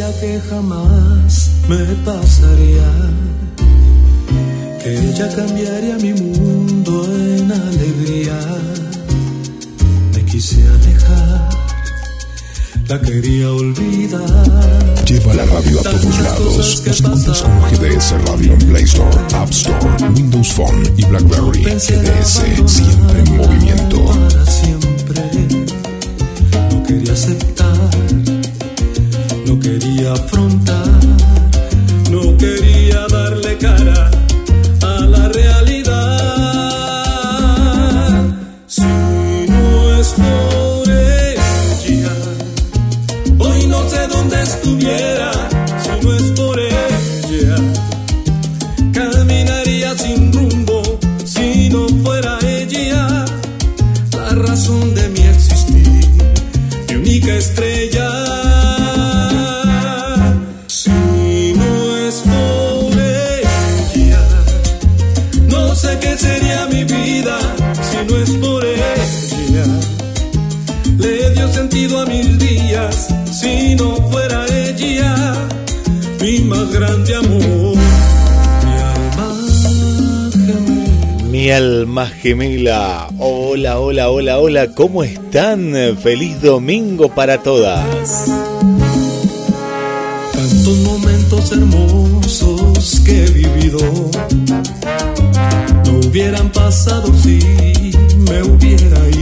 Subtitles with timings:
[0.00, 2.90] sabía que jamás me pasaría,
[4.82, 8.38] que ella cambiaría mi mundo en alegría.
[10.14, 11.50] Me quise alejar,
[12.88, 15.04] la quería olvidar.
[15.04, 16.56] Lleva la radio a todos lados.
[16.86, 21.62] Nos encuentras como GDS Radio en Play Store, App Store, Windows Phone y BlackBerry.
[21.64, 24.04] GDS, siempre en movimiento.
[24.06, 25.66] Para siempre,
[26.70, 27.59] no quería aceptar,
[29.78, 31.00] quería afrontar,
[32.10, 32.69] no quería
[81.52, 83.08] Alma gemela.
[83.18, 84.68] Hola, hola, hola, hola.
[84.68, 85.72] ¿Cómo están?
[86.00, 88.26] Feliz domingo para todas.
[90.32, 93.80] Tantos momentos hermosos que he vivido
[95.86, 97.40] no hubieran pasado si
[98.16, 99.19] me hubiera ido.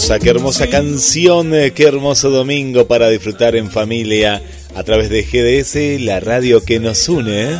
[0.00, 4.40] Hermosa, qué hermosa canción, eh, qué hermoso domingo para disfrutar en familia
[4.74, 7.50] a través de GDS, la radio que nos une.
[7.50, 7.58] ¿eh?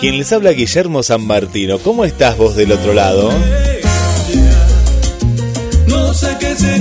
[0.00, 1.78] Quien les habla Guillermo San Martino.
[1.78, 3.30] ¿Cómo estás vos del otro lado?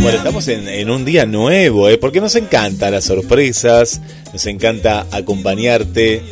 [0.01, 1.97] Bueno, estamos en, en un día nuevo, ¿eh?
[1.97, 3.99] porque nos encantan las sorpresas,
[4.31, 6.23] nos encanta acompañarte,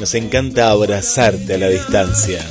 [0.00, 2.44] nos encanta abrazarte a la distancia.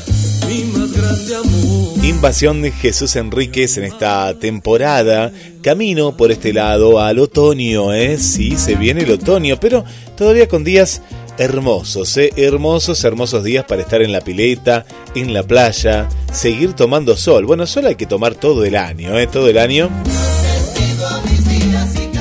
[0.45, 2.05] Mi más grande amor.
[2.05, 5.31] Invasión de Jesús Enríquez en esta temporada.
[5.61, 8.17] Camino por este lado al otoño, ¿eh?
[8.17, 9.85] Sí, se viene el otoño, pero
[10.17, 11.01] todavía con días
[11.37, 12.31] hermosos, ¿eh?
[12.35, 17.45] Hermosos, hermosos días para estar en la pileta, en la playa, seguir tomando sol.
[17.45, 19.27] Bueno, sol hay que tomar todo el año, ¿eh?
[19.27, 19.89] Todo el año.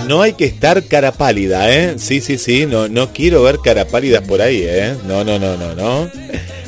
[0.06, 1.94] No hay que estar cara pálida, ¿eh?
[1.98, 4.94] Sí, sí, sí, no, no quiero ver cara pálidas por ahí, ¿eh?
[5.06, 6.10] No, no, no, no, no.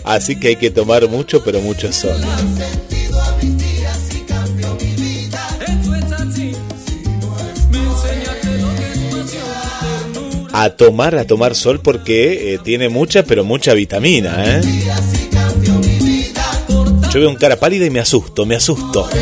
[0.04, 2.20] Así que hay que tomar mucho, pero mucho sol.
[10.52, 14.60] A tomar, a tomar sol porque eh, tiene mucha, pero mucha vitamina, ¿eh?
[17.10, 19.08] Yo veo un cara pálida y me asusto, me asusto.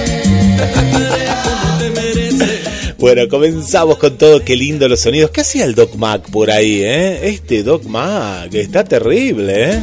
[2.99, 5.33] Bueno, comenzamos con todo, qué lindo los sonidos.
[5.33, 7.31] ¿Qué hacía el Doc Mac por ahí, eh?
[7.31, 9.83] Este Doc Mac está terrible, eh.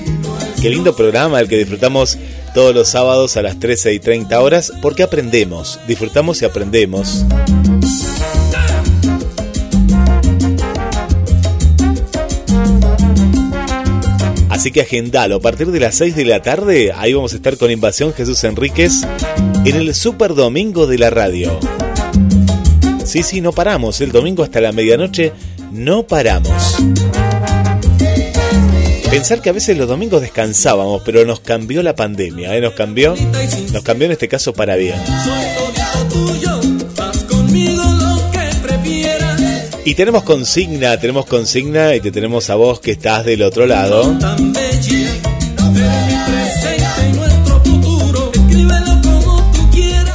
[0.62, 2.18] Qué lindo programa el que disfrutamos
[2.54, 7.26] todos los sábados a las 13 y 30 horas, porque aprendemos, disfrutamos y aprendemos.
[14.50, 17.56] Así que agendalo, a partir de las 6 de la tarde, ahí vamos a estar
[17.58, 19.04] con Invasión Jesús Enríquez
[19.64, 21.58] en el Super Domingo de la Radio.
[23.06, 25.32] Sí, sí, no paramos, el domingo hasta la medianoche
[25.72, 26.76] no paramos.
[29.10, 32.62] Pensar que a veces los domingos descansábamos, pero nos cambió la pandemia, ¿eh?
[32.62, 33.16] Nos cambió,
[33.74, 34.96] nos cambió en este caso para bien.
[39.84, 44.16] Y tenemos consigna, tenemos consigna y te tenemos a vos que estás del otro lado.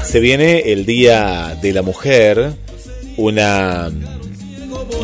[0.05, 2.53] Se viene el Día de la Mujer,
[3.17, 3.91] una,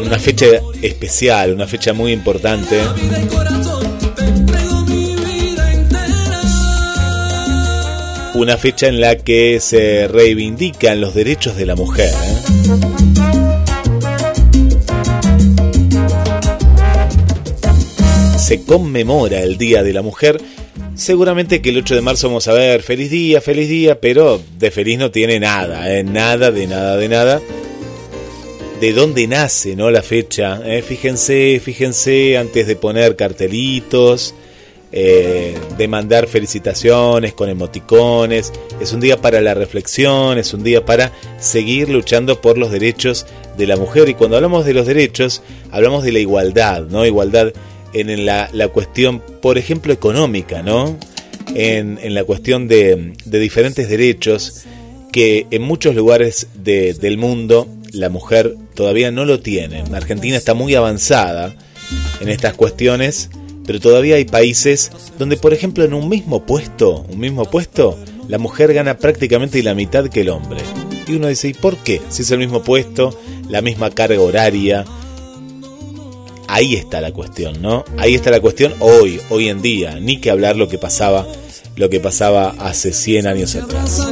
[0.06, 0.47] una fecha
[0.81, 2.81] especial, una fecha muy importante.
[8.40, 12.08] Una fecha en la que se reivindican los derechos de la mujer.
[12.08, 12.38] ¿eh?
[18.38, 20.40] Se conmemora el Día de la Mujer.
[20.94, 24.70] Seguramente que el 8 de marzo vamos a ver feliz día, feliz día, pero de
[24.70, 26.02] feliz no tiene nada, ¿eh?
[26.02, 27.42] nada, de nada, de nada.
[28.81, 29.90] De dónde nace, ¿no?
[29.90, 30.62] La fecha.
[30.64, 30.81] ¿eh?
[30.81, 34.34] Fíjense, fíjense antes de poner cartelitos,
[34.92, 40.84] eh, de mandar felicitaciones con emoticones, es un día para la reflexión, es un día
[40.84, 43.26] para seguir luchando por los derechos
[43.56, 44.08] de la mujer.
[44.08, 47.06] Y cuando hablamos de los derechos, hablamos de la igualdad, ¿no?
[47.06, 47.52] Igualdad
[47.92, 50.96] en la, la cuestión, por ejemplo, económica, ¿no?
[51.54, 54.64] En, en la cuestión de, de, diferentes derechos
[55.12, 59.82] que en muchos lugares de, del mundo la mujer todavía no lo tiene.
[59.92, 61.54] Argentina está muy avanzada
[62.20, 63.31] en estas cuestiones,
[63.70, 67.96] pero todavía hay países donde, por ejemplo, en un mismo puesto, un mismo puesto,
[68.26, 70.58] la mujer gana prácticamente la mitad que el hombre.
[71.06, 72.02] Y uno dice, ¿y por qué?
[72.08, 73.17] Si es el mismo puesto,
[73.49, 74.84] la misma carga horaria.
[76.49, 77.84] Ahí está la cuestión, ¿no?
[77.96, 80.00] Ahí está la cuestión hoy, hoy en día.
[80.00, 81.25] Ni que hablar lo que pasaba,
[81.76, 84.05] lo que pasaba hace 100 años atrás.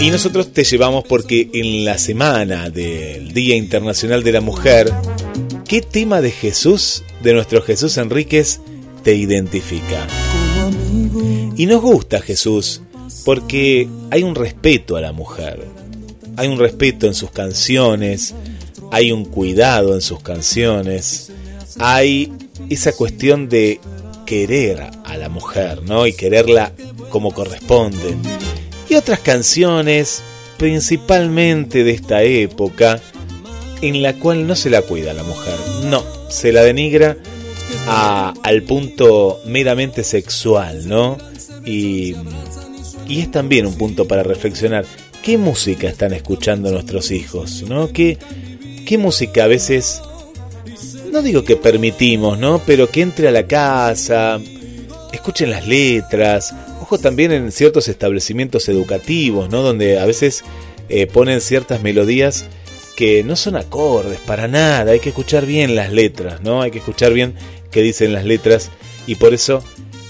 [0.00, 4.92] Y nosotros te llevamos porque en la semana del Día Internacional de la Mujer,
[5.72, 8.60] ¿qué tema de Jesús, de nuestro Jesús Enríquez,
[9.02, 10.06] te identifica?
[11.56, 12.82] Y nos gusta Jesús
[13.24, 15.66] porque hay un respeto a la mujer,
[16.36, 18.34] hay un respeto en sus canciones,
[18.90, 21.32] hay un cuidado en sus canciones,
[21.78, 22.30] hay
[22.68, 23.80] esa cuestión de
[24.26, 26.06] querer a la mujer, ¿no?
[26.06, 26.74] Y quererla
[27.08, 28.14] como corresponde
[28.90, 30.22] y otras canciones,
[30.58, 33.00] principalmente de esta época,
[33.82, 37.16] en la cual no se la cuida la mujer, no, se la denigra
[37.86, 41.18] al punto meramente sexual, ¿no?
[41.64, 42.14] Y,
[43.08, 44.84] y es también un punto para reflexionar,
[45.22, 47.92] ¿qué música están escuchando nuestros hijos, ¿no?
[47.92, 48.18] ¿Qué,
[48.86, 50.00] qué música a veces,
[51.10, 52.62] no digo que permitimos, ¿no?
[52.64, 54.40] Pero que entre a la casa,
[55.12, 56.54] escuchen las letras,
[56.98, 59.62] también en ciertos establecimientos educativos, ¿no?
[59.62, 60.44] Donde a veces
[60.88, 62.46] eh, ponen ciertas melodías
[62.96, 64.92] que no son acordes para nada.
[64.92, 66.62] Hay que escuchar bien las letras, ¿no?
[66.62, 67.34] Hay que escuchar bien
[67.70, 68.70] qué dicen las letras
[69.06, 69.62] y por eso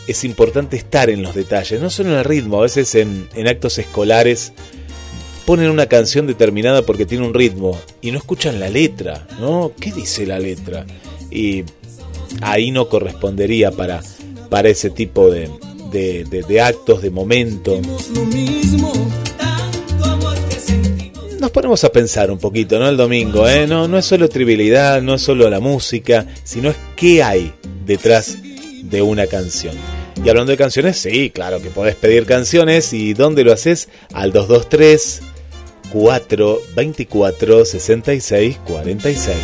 [0.06, 2.58] es importante estar en los detalles, no solo en el ritmo.
[2.58, 4.52] A veces en, en actos escolares
[5.46, 9.72] ponen una canción determinada porque tiene un ritmo y no escuchan la letra, ¿no?
[9.78, 10.86] ¿Qué dice la letra?
[11.30, 11.64] Y
[12.40, 14.02] ahí no correspondería para,
[14.48, 15.48] para ese tipo de,
[15.92, 17.80] de, actos, de momento.
[21.42, 22.88] Nos ponemos a pensar un poquito, ¿no?
[22.88, 23.66] El domingo, ¿eh?
[23.66, 27.52] No, no es solo trivialidad, no es solo la música, sino es qué hay
[27.84, 28.38] detrás
[28.84, 29.74] de una canción.
[30.24, 33.88] Y hablando de canciones, sí, claro que podés pedir canciones y ¿dónde lo haces?
[34.12, 35.20] Al 223
[35.92, 39.36] 424 66 46.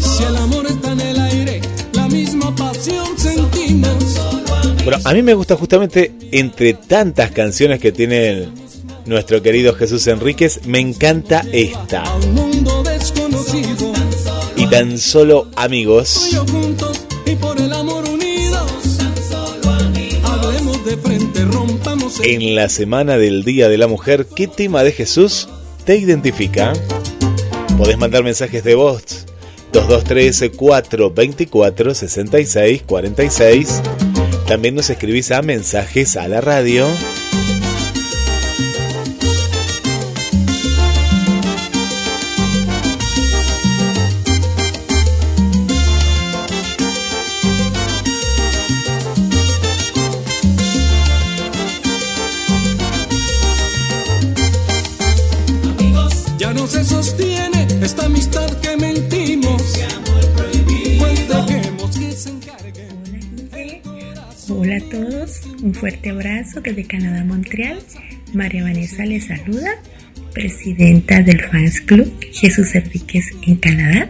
[0.00, 1.60] Si el amor está en el aire,
[1.92, 4.20] la misma pasión sentimos.
[4.84, 8.48] Bueno, a mí me gusta justamente entre tantas canciones que tiene
[9.06, 12.02] nuestro querido Jesús Enríquez, me encanta esta.
[14.56, 16.36] Y tan solo amigos.
[22.24, 25.48] En la semana del Día de la Mujer, ¿qué tema de Jesús
[25.84, 26.72] te identifica?
[27.76, 29.26] Podés mandar mensajes de voz
[29.72, 33.82] 223 424 66 46.
[34.46, 36.86] También nos escribís a mensajes a la radio
[65.82, 67.76] fuerte abrazo desde Canadá, Montreal.
[68.32, 69.72] María Vanessa les saluda,
[70.32, 74.08] presidenta del Fans Club Jesús Enríquez en Canadá.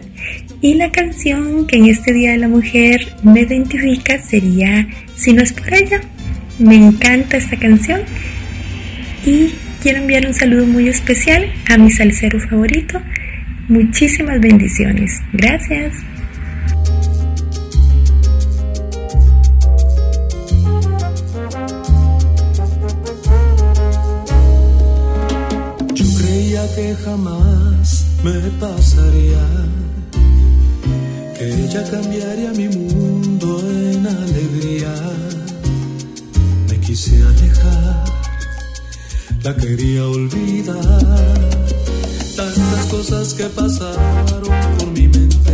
[0.61, 5.41] Y la canción que en este Día de la Mujer me identifica sería Si no
[5.41, 6.01] es por ella.
[6.59, 8.01] Me encanta esta canción
[9.25, 13.01] y quiero enviar un saludo muy especial a mi salsero favorito.
[13.67, 15.21] Muchísimas bendiciones.
[15.33, 15.95] Gracias.
[26.69, 29.45] que jamás me pasaría,
[31.37, 34.93] que ella cambiaría mi mundo en alegría.
[36.69, 38.05] Me quise alejar,
[39.43, 41.49] la quería olvidar,
[42.35, 45.53] tantas cosas que pasaron por mi mente.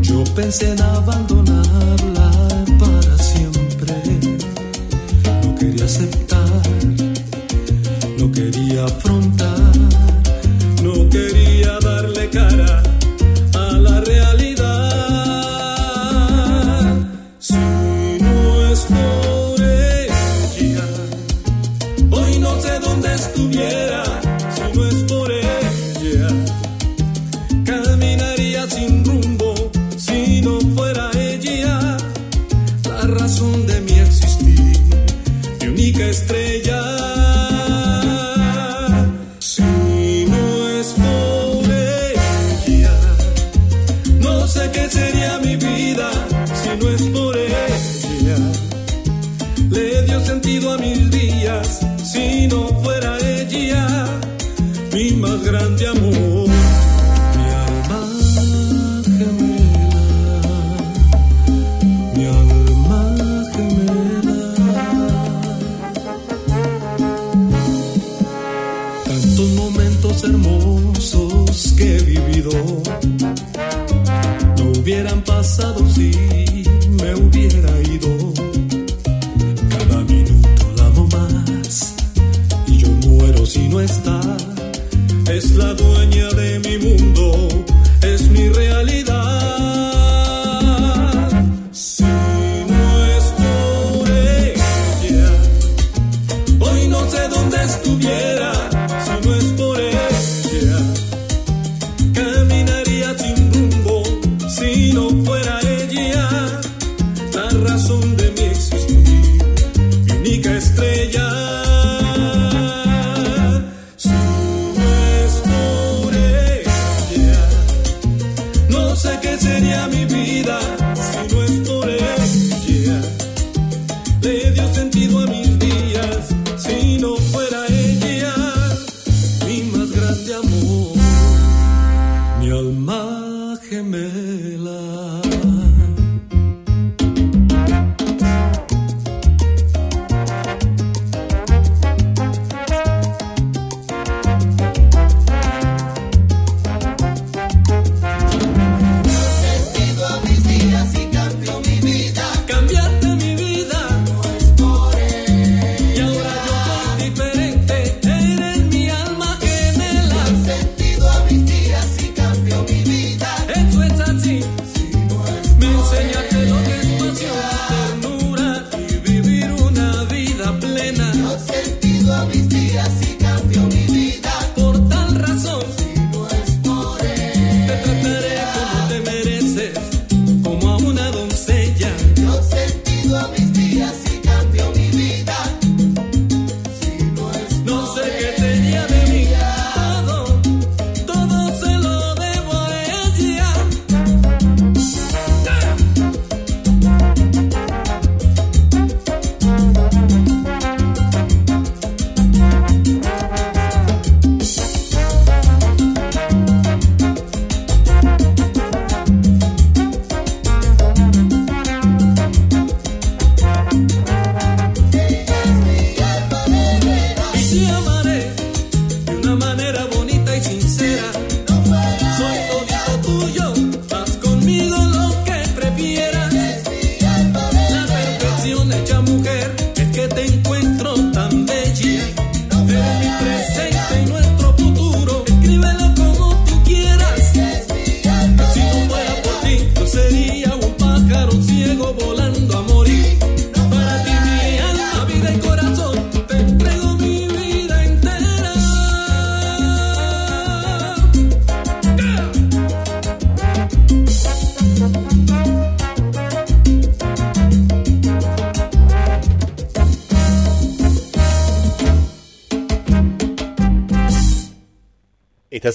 [0.00, 2.30] Yo pensé en abandonarla
[2.78, 3.94] para siempre,
[5.44, 6.21] no quería aceptar
[8.22, 9.91] no quería afrontar.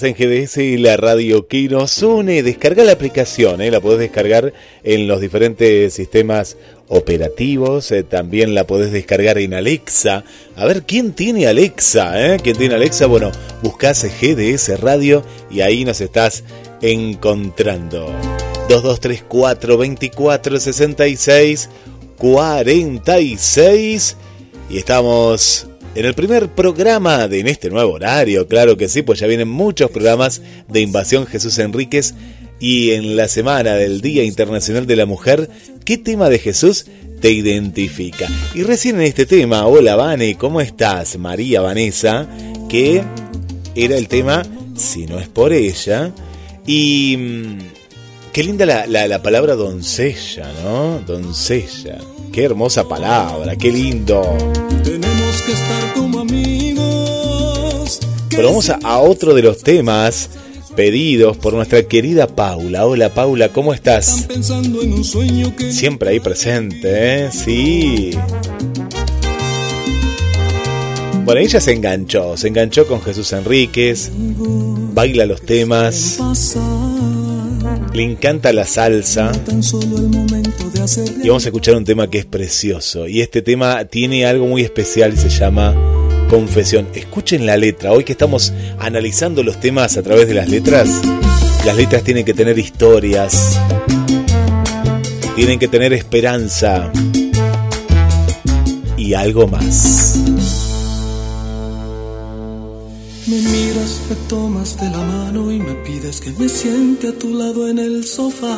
[0.03, 2.43] en GDS y la radio que nos une.
[2.43, 3.71] Descarga la aplicación, ¿eh?
[3.71, 7.91] la podés descargar en los diferentes sistemas operativos.
[7.91, 10.23] Eh, también la podés descargar en Alexa.
[10.55, 12.33] A ver, ¿quién tiene Alexa?
[12.33, 12.37] Eh?
[12.41, 13.05] ¿Quién tiene Alexa?
[13.05, 16.43] Bueno, buscás GDS Radio y ahí nos estás
[16.81, 18.07] encontrando.
[18.69, 21.69] 2234 24 66
[22.17, 24.17] 46
[24.69, 29.17] y estamos en el primer programa de en este nuevo horario, claro que sí, pues
[29.17, 32.13] ya vienen muchos programas de Invasión Jesús Enríquez
[32.59, 35.49] y en la semana del Día Internacional de la Mujer,
[35.85, 36.85] ¿qué tema de Jesús
[37.19, 38.27] te identifica?
[38.53, 41.17] Y recién en este tema, hola Vane, ¿cómo estás?
[41.17, 42.29] María Vanessa,
[42.69, 43.01] que
[43.73, 44.43] era el tema
[44.75, 46.13] Si no es por ella.
[46.67, 47.57] Y mm,
[48.33, 50.99] qué linda la, la, la palabra doncella, ¿no?
[51.07, 51.97] Doncella.
[52.31, 54.37] Qué hermosa palabra, qué lindo.
[55.37, 57.99] Tenemos que estar como amigos.
[58.29, 60.29] Pero vamos a, a otro de los temas
[60.75, 62.85] pedidos por nuestra querida Paula.
[62.85, 64.27] Hola Paula, ¿cómo estás?
[65.71, 67.29] Siempre ahí presente, ¿eh?
[67.31, 68.11] Sí.
[71.23, 76.19] Bueno, ella se enganchó, se enganchó con Jesús Enríquez, baila los temas,
[77.93, 79.31] le encanta la salsa.
[81.21, 83.07] Y vamos a escuchar un tema que es precioso.
[83.07, 85.75] Y este tema tiene algo muy especial y se llama
[86.29, 86.87] Confesión.
[86.93, 87.91] Escuchen la letra.
[87.91, 91.01] Hoy que estamos analizando los temas a través de las letras,
[91.65, 93.59] las letras tienen que tener historias.
[95.35, 96.91] Tienen que tener esperanza.
[98.95, 100.17] Y algo más.
[103.27, 107.33] Me miras, me tomas de la mano y me pides que me siente a tu
[107.33, 108.57] lado en el sofá.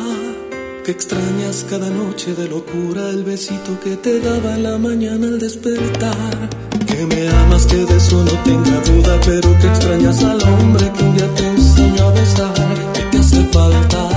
[0.84, 5.38] Que extrañas cada noche de locura el besito que te daba en la mañana al
[5.38, 6.48] despertar.
[6.86, 11.04] Que me amas, que de eso no tenga duda, pero que extrañas al hombre que
[11.04, 12.92] un día te enseñó a besar.
[12.94, 14.09] Que te hace falta.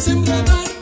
[0.00, 0.79] Tú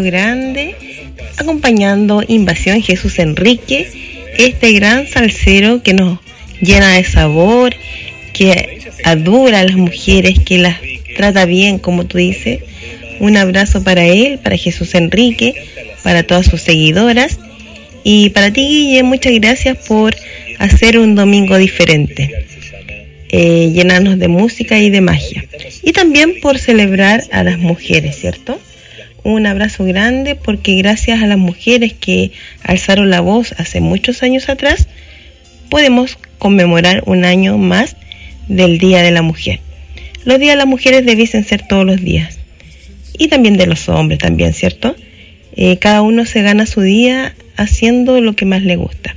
[0.00, 0.74] grande,
[1.36, 3.86] acompañando Invasión Jesús Enrique,
[4.38, 6.18] este gran salsero que nos
[6.60, 7.74] llena de sabor,
[8.32, 10.78] que adora a las mujeres, que las
[11.16, 12.60] trata bien, como tú dices.
[13.20, 15.54] Un abrazo para él, para Jesús Enrique,
[16.02, 17.38] para todas sus seguidoras.
[18.04, 20.16] Y para ti, Guille, muchas gracias por
[20.58, 22.46] hacer un domingo diferente.
[23.34, 25.44] eh, llenarnos de música y de magia.
[25.82, 28.60] Y también por celebrar a las mujeres, ¿cierto?
[29.24, 32.32] Un abrazo grande porque gracias a las mujeres que
[32.62, 34.88] alzaron la voz hace muchos años atrás,
[35.70, 37.96] podemos conmemorar un año más
[38.48, 39.60] del Día de la Mujer.
[40.24, 42.38] Los días de las mujeres debiesen ser todos los días.
[43.18, 44.96] Y también de los hombres también, ¿cierto?
[45.54, 49.14] Eh, cada uno se gana su día haciendo lo que más le gusta.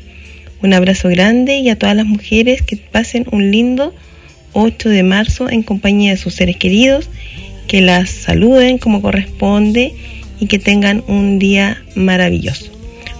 [0.61, 3.93] Un abrazo grande y a todas las mujeres que pasen un lindo
[4.53, 7.09] 8 de marzo en compañía de sus seres queridos,
[7.67, 9.93] que las saluden como corresponde
[10.39, 12.71] y que tengan un día maravilloso.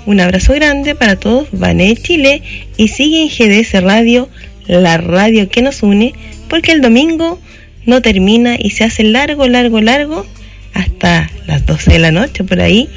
[0.06, 2.44] Un abrazo grande para todos, Vané Chile
[2.78, 4.30] y sigue en GDS Radio,
[4.68, 6.14] la radio que nos une,
[6.48, 7.40] porque el domingo
[7.86, 10.26] no termina y se hace largo, largo, largo
[10.74, 12.90] hasta las 12 de la noche por ahí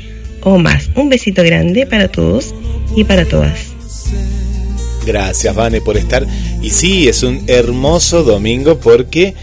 [0.42, 0.90] o más.
[0.94, 2.54] Un besito grande para todos
[2.96, 3.72] y para todas.
[5.06, 6.26] Gracias, Vane, por estar.
[6.61, 9.34] Y sí, es un hermoso domingo porque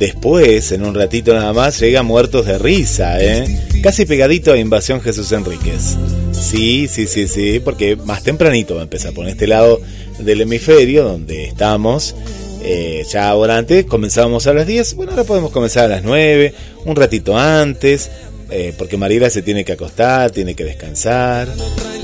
[0.00, 3.44] después, en un ratito nada más, llega Muertos de Risa, ¿eh?
[3.82, 5.96] Casi pegadito a Invasión Jesús Enríquez.
[6.32, 9.80] Sí, sí, sí, sí, porque más tempranito va a empezar por este lado
[10.18, 12.16] del hemisferio donde estamos.
[12.62, 16.54] Eh, ya ahora antes comenzábamos a las 10, bueno, ahora podemos comenzar a las 9,
[16.84, 18.10] un ratito antes,
[18.50, 21.48] eh, porque Mariela se tiene que acostar, tiene que descansar.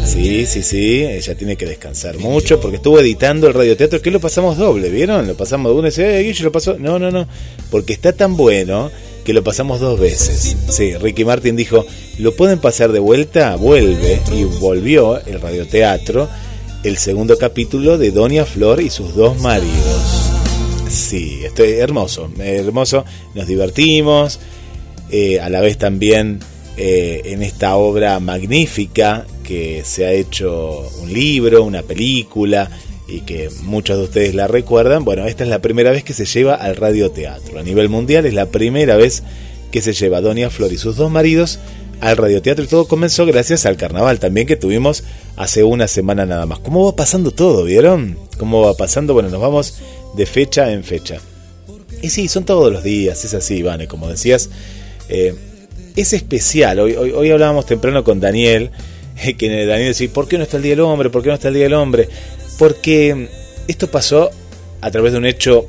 [0.05, 4.21] Sí, sí, sí, ella tiene que descansar mucho porque estuvo editando el radioteatro que lo
[4.21, 5.27] pasamos doble, ¿vieron?
[5.27, 6.79] Lo pasamos de una y dice, eh, lo pasó.
[6.79, 7.27] No, no, no,
[7.71, 8.91] porque está tan bueno
[9.25, 10.57] que lo pasamos dos veces.
[10.71, 11.85] Sí, Ricky Martin dijo,
[12.19, 16.29] lo pueden pasar de vuelta, vuelve, y volvió el radioteatro,
[16.85, 20.31] el segundo capítulo de Doña Flor y sus dos maridos.
[20.89, 23.05] Sí, esto es hermoso, hermoso,
[23.35, 24.39] nos divertimos,
[25.11, 26.41] eh, a la vez también
[26.77, 32.71] eh, en esta obra magnífica que se ha hecho un libro, una película
[33.09, 35.05] y que muchos de ustedes la recuerdan.
[35.05, 37.59] Bueno, esta es la primera vez que se lleva al radioteatro.
[37.59, 39.23] A nivel mundial es la primera vez
[39.71, 41.59] que se lleva Doña Flor y sus dos maridos
[42.01, 45.05] al radioteatro y todo comenzó gracias al carnaval también que tuvimos
[45.37, 46.59] hace una semana nada más.
[46.59, 47.65] ¿Cómo va pasando todo?
[47.65, 48.19] ¿Vieron?
[48.39, 49.15] ¿Cómo va pasando?
[49.15, 49.79] Bueno, nos vamos
[50.15, 51.21] de fecha en fecha.
[52.03, 54.51] Y sí, son todos los días, es así, Vane, como decías.
[55.09, 55.35] Eh,
[55.95, 56.79] es especial.
[56.81, 58.71] Hoy, hoy, hoy, hablábamos temprano con Daniel,
[59.39, 61.11] que Daniel decía, ¿por qué no está el Día del Hombre?
[61.11, 62.09] ¿Por qué no está el Día del Hombre?
[62.59, 63.29] Porque
[63.67, 64.31] esto pasó
[64.81, 65.67] a través de un hecho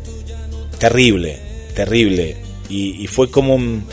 [0.79, 1.37] terrible,
[1.73, 2.35] terrible.
[2.69, 3.85] Y, y fue como un...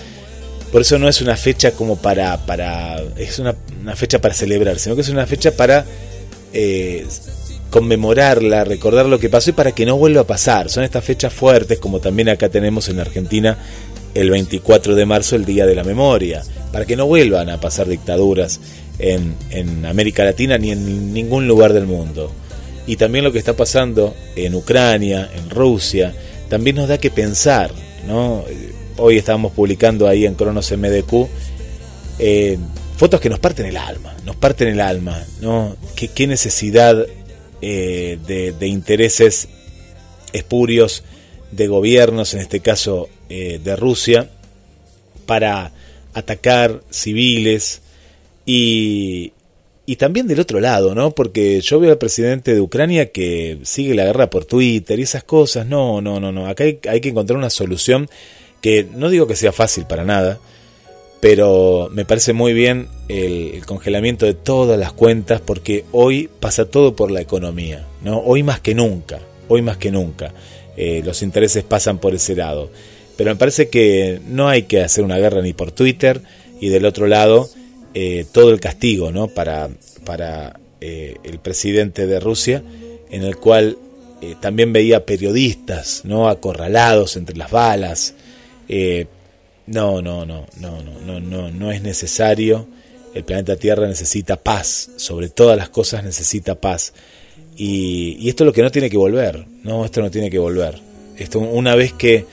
[0.72, 2.44] Por eso no es una fecha como para...
[2.46, 5.84] para es una, una fecha para celebrar, sino que es una fecha para...
[6.52, 7.06] Eh,
[7.70, 10.70] conmemorarla, recordar lo que pasó y para que no vuelva a pasar.
[10.70, 13.58] Son estas fechas fuertes, como también acá tenemos en Argentina
[14.14, 17.88] el 24 de marzo, el Día de la Memoria, para que no vuelvan a pasar
[17.88, 18.60] dictaduras
[18.98, 22.32] en, en, América Latina ni en ningún lugar del mundo.
[22.86, 26.14] Y también lo que está pasando en Ucrania, en Rusia,
[26.48, 27.70] también nos da que pensar.
[28.06, 28.44] ¿no?
[28.96, 31.28] Hoy estábamos publicando ahí en Cronos MDQ
[32.18, 32.58] eh,
[32.96, 35.24] fotos que nos parten el alma, nos parten el alma.
[35.40, 35.76] ¿no?
[35.96, 37.04] ¿Qué, qué necesidad
[37.60, 39.48] eh, de, de intereses
[40.32, 41.02] espurios
[41.50, 44.30] de gobiernos, en este caso eh, de Rusia,
[45.26, 45.72] para
[46.12, 47.82] atacar civiles
[48.46, 49.32] y,
[49.86, 51.12] y también del otro lado, ¿no?
[51.12, 55.24] Porque yo veo al presidente de Ucrania que sigue la guerra por Twitter y esas
[55.24, 55.66] cosas.
[55.66, 56.46] No, no, no, no.
[56.46, 58.08] Acá hay, que encontrar una solución
[58.60, 60.38] que no digo que sea fácil para nada,
[61.20, 66.66] pero me parece muy bien el, el, congelamiento de todas las cuentas porque hoy pasa
[66.66, 68.18] todo por la economía, ¿no?
[68.18, 70.32] Hoy más que nunca, hoy más que nunca.
[70.76, 72.70] Eh, los intereses pasan por ese lado.
[73.16, 76.20] Pero me parece que no hay que hacer una guerra ni por Twitter
[76.60, 77.48] y del otro lado
[77.94, 79.28] eh, todo el castigo ¿no?
[79.28, 79.68] para,
[80.04, 82.62] para eh, el presidente de Rusia,
[83.10, 83.78] en el cual
[84.40, 86.30] también veía periodistas ¿no?
[86.30, 88.14] acorralados entre las balas.
[89.66, 92.66] no, no, no, no, no, no, no es necesario.
[93.14, 96.92] El planeta Tierra necesita paz, sobre todas las cosas necesita paz.
[97.56, 100.40] Y, y, esto es lo que no tiene que volver, no, esto no tiene que
[100.40, 100.80] volver.
[101.16, 102.26] Esto, una vez que,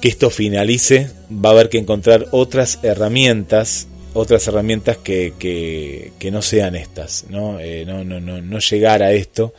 [0.00, 6.42] que esto finalice, va a haber que encontrar otras herramientas, otras herramientas que, que, no
[6.42, 7.60] sean estas, ¿no?
[7.60, 9.52] Eh, no, no, no, no llegar a esto,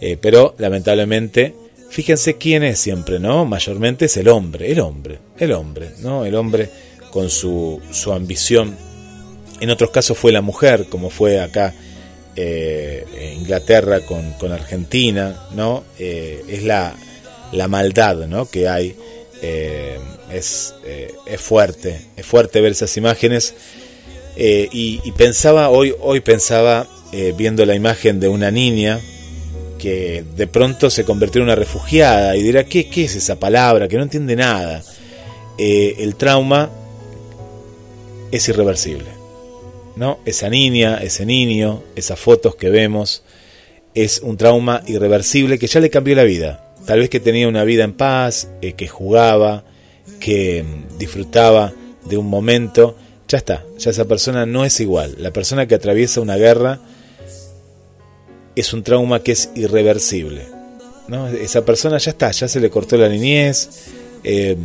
[0.00, 1.54] eh, pero lamentablemente,
[1.88, 3.44] fíjense quién es siempre, ¿no?
[3.44, 6.24] Mayormente es el hombre, el hombre, el hombre, ¿no?
[6.24, 6.68] El hombre
[7.10, 8.76] con su, su ambición.
[9.60, 11.74] En otros casos fue la mujer, como fue acá
[12.36, 15.84] eh, Inglaterra con, con, Argentina, ¿no?
[15.98, 16.94] Eh, es la,
[17.52, 18.44] la, maldad, ¿no?
[18.46, 18.94] Que hay.
[19.42, 19.98] Eh,
[20.30, 20.74] es,
[21.26, 23.54] es fuerte, es fuerte ver esas imágenes.
[24.36, 26.86] Y, y, pensaba, hoy, hoy pensaba,
[27.36, 29.00] viendo la imagen de una niña
[29.78, 33.88] que de pronto se convirtió en una refugiada y dirá, ¿qué, qué es esa palabra?
[33.88, 34.82] Que no entiende nada.
[35.58, 36.70] Eh, el trauma
[38.30, 39.06] es irreversible.
[39.96, 40.18] ¿no?
[40.24, 43.22] Esa niña, ese niño, esas fotos que vemos,
[43.94, 46.65] es un trauma irreversible que ya le cambió la vida.
[46.86, 49.64] Tal vez que tenía una vida en paz, eh, que jugaba,
[50.20, 51.72] que mm, disfrutaba
[52.04, 52.96] de un momento,
[53.28, 55.16] ya está, ya esa persona no es igual.
[55.18, 56.78] La persona que atraviesa una guerra
[58.54, 60.46] es un trauma que es irreversible.
[61.08, 61.28] ¿no?
[61.28, 63.68] Esa persona ya está, ya se le cortó la niñez.
[64.22, 64.56] Eh,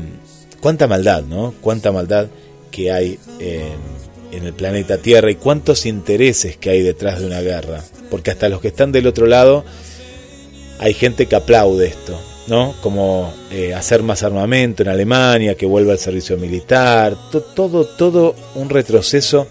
[0.59, 1.55] cuánta maldad, ¿no?
[1.61, 2.27] Cuánta maldad
[2.69, 3.19] que hay
[4.31, 7.83] en el planeta Tierra y cuántos intereses que hay detrás de una guerra.
[8.09, 9.65] Porque hasta los que están del otro lado
[10.81, 12.73] hay gente que aplaude esto, ¿no?
[12.81, 18.35] Como eh, hacer más armamento en Alemania, que vuelva al servicio militar, to- todo, todo
[18.55, 19.47] un retroceso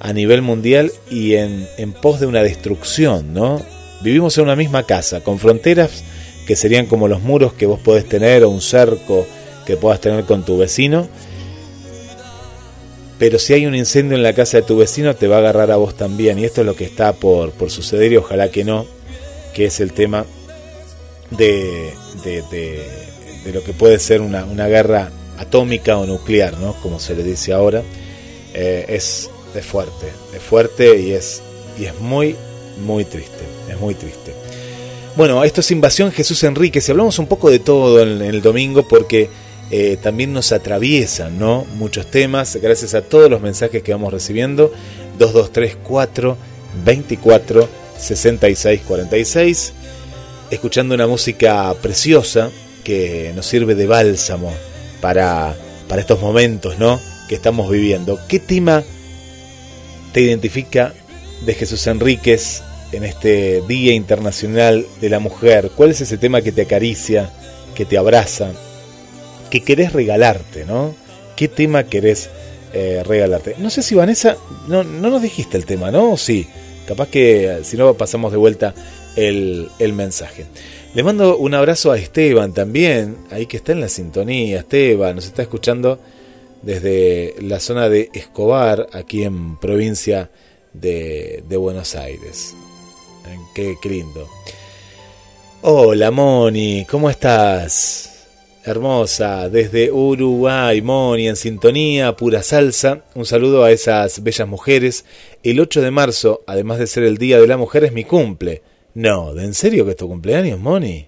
[0.00, 3.60] a nivel mundial y en, en pos de una destrucción, ¿no?
[4.02, 6.04] Vivimos en una misma casa, con fronteras
[6.46, 9.26] que serían como los muros que vos podés tener o un cerco
[9.66, 11.08] que puedas tener con tu vecino.
[13.18, 15.72] Pero si hay un incendio en la casa de tu vecino, te va a agarrar
[15.72, 16.38] a vos también.
[16.38, 18.86] Y esto es lo que está por, por suceder y ojalá que no,
[19.52, 20.24] que es el tema
[21.30, 21.92] de,
[22.24, 26.74] de, de- lo que puede ser una, una guerra atómica o nuclear, ¿no?
[26.82, 27.82] Como se le dice ahora.
[28.52, 31.40] Eh, es, es fuerte, es fuerte y es,
[31.78, 32.36] y es muy,
[32.84, 34.34] muy triste, es muy triste.
[35.16, 38.42] Bueno, esto es Invasión Jesús Enríquez y hablamos un poco de todo en, en el
[38.42, 39.30] domingo porque
[39.70, 41.64] eh, también nos atraviesan ¿no?
[41.76, 44.72] muchos temas, gracias a todos los mensajes que vamos recibiendo.
[45.18, 46.36] 2234
[46.84, 49.72] 24 66 46
[50.50, 52.50] escuchando una música preciosa
[52.84, 54.52] que nos sirve de bálsamo
[55.00, 55.54] para,
[55.88, 57.00] para estos momentos ¿no?
[57.28, 58.18] que estamos viviendo.
[58.28, 58.82] ¿Qué tema
[60.12, 60.94] te identifica
[61.44, 65.70] de Jesús Enríquez en este Día Internacional de la Mujer?
[65.76, 67.30] ¿Cuál es ese tema que te acaricia,
[67.74, 68.52] que te abraza,
[69.50, 70.94] que querés regalarte, ¿no?
[71.36, 72.30] ¿Qué tema querés
[72.72, 73.54] eh, regalarte?
[73.58, 76.12] No sé si Vanessa, no, no nos dijiste el tema, ¿no?
[76.12, 76.48] ¿O sí?
[76.86, 78.74] Capaz que si no pasamos de vuelta
[79.16, 80.46] el, el mensaje.
[80.94, 84.60] Le mando un abrazo a Esteban también, ahí que está en la sintonía.
[84.60, 85.98] Esteban nos está escuchando
[86.62, 90.30] desde la zona de Escobar, aquí en provincia
[90.72, 92.54] de, de Buenos Aires.
[93.54, 94.26] Qué, qué lindo.
[95.62, 98.26] Hola Moni, ¿cómo estás?
[98.64, 103.04] Hermosa, desde Uruguay, Moni, en sintonía, pura salsa.
[103.14, 105.04] Un saludo a esas bellas mujeres.
[105.42, 108.62] El 8 de marzo, además de ser el Día de la Mujer, es mi cumple.
[108.98, 111.06] No, ¿de en serio que es tu cumpleaños, Moni?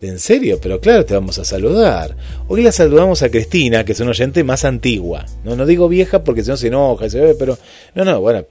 [0.00, 0.58] ¿De en serio?
[0.60, 2.16] Pero claro, te vamos a saludar.
[2.48, 5.24] Hoy la saludamos a Cristina, que es una oyente más antigua.
[5.44, 7.56] No, no digo vieja porque si no se enoja, se ve, pero...
[7.94, 8.44] No, no, bueno,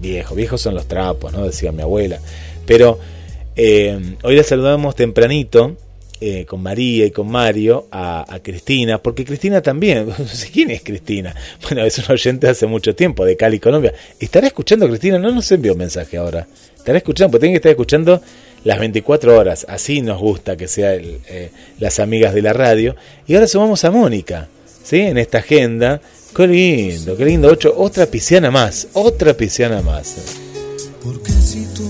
[0.00, 1.44] viejo, viejos son los trapos, ¿no?
[1.44, 2.20] Decía mi abuela.
[2.64, 3.00] Pero
[3.56, 5.76] eh, hoy la saludamos tempranito,
[6.22, 10.08] eh, con María y con Mario, a, Cristina, porque Cristina también,
[10.52, 11.34] quién es Cristina.
[11.62, 13.94] Bueno, es una oyente hace mucho tiempo, de Cali, Colombia.
[14.18, 15.18] ¿Estará escuchando Cristina?
[15.18, 16.46] No nos envió mensaje ahora.
[16.76, 18.20] Estará escuchando, porque tiene que estar escuchando
[18.64, 19.64] las 24 horas.
[19.68, 22.96] Así nos gusta que sea el, eh, las amigas de la radio.
[23.26, 24.48] Y ahora sumamos a Mónica,
[24.82, 25.00] ¿sí?
[25.00, 26.00] En esta agenda.
[26.36, 27.48] Qué lindo, qué lindo.
[27.48, 30.16] Ocho, otra pisciana más, otra pisciana más.
[31.02, 31.89] Porque si tú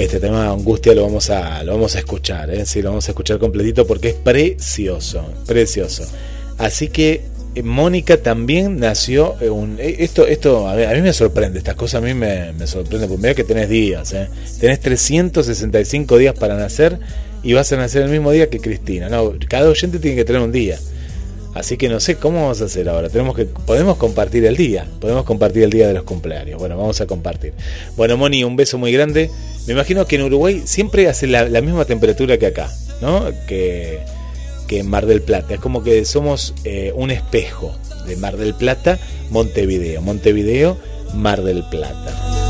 [0.00, 2.64] Este tema Angustia lo vamos a lo vamos a escuchar, ¿eh?
[2.64, 6.04] sí, lo vamos a escuchar completito porque es precioso, precioso.
[6.56, 7.20] Así que
[7.54, 11.58] eh, Mónica también nació eh, un eh, esto esto a mí, a mí me sorprende,
[11.58, 14.30] estas cosas a mí me, me sorprende porque mira que tenés días, ¿eh?
[14.58, 16.98] tenés 365 días para nacer
[17.42, 19.10] y vas a nacer el mismo día que Cristina.
[19.10, 20.78] No, cada oyente tiene que tener un día.
[21.54, 23.08] Así que no sé cómo vamos a hacer ahora.
[23.08, 26.58] Tenemos que podemos compartir el día, podemos compartir el día de los cumpleaños.
[26.58, 27.54] Bueno, vamos a compartir.
[27.96, 29.30] Bueno, Moni, un beso muy grande.
[29.66, 33.24] Me imagino que en Uruguay siempre hace la, misma temperatura que acá, ¿no?
[33.48, 34.00] Que,
[34.68, 35.54] que en Mar del Plata.
[35.54, 37.74] Es como que somos eh, un espejo
[38.06, 38.98] de Mar del Plata,
[39.30, 40.02] Montevideo.
[40.02, 40.78] Montevideo,
[41.14, 42.40] Mar del Plata.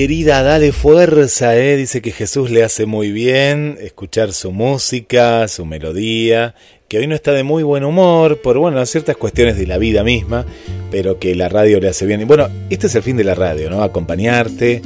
[0.00, 1.76] Querida, dale fuerza, ¿eh?
[1.76, 6.54] Dice que Jesús le hace muy bien escuchar su música, su melodía,
[6.88, 10.02] que hoy no está de muy buen humor por, bueno, ciertas cuestiones de la vida
[10.02, 10.46] misma,
[10.90, 12.22] pero que la radio le hace bien.
[12.22, 13.82] Y bueno, este es el fin de la radio, ¿no?
[13.82, 14.80] Acompañarte,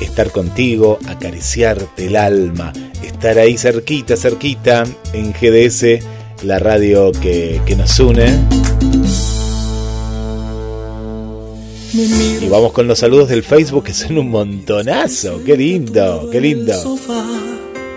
[0.00, 2.72] estar contigo, acariciarte el alma,
[3.04, 6.02] estar ahí cerquita, cerquita, en GDS,
[6.42, 8.57] la radio que, que nos une.
[11.92, 15.42] Y vamos con los saludos del Facebook, que son un montonazo.
[15.44, 16.74] Qué lindo, qué lindo.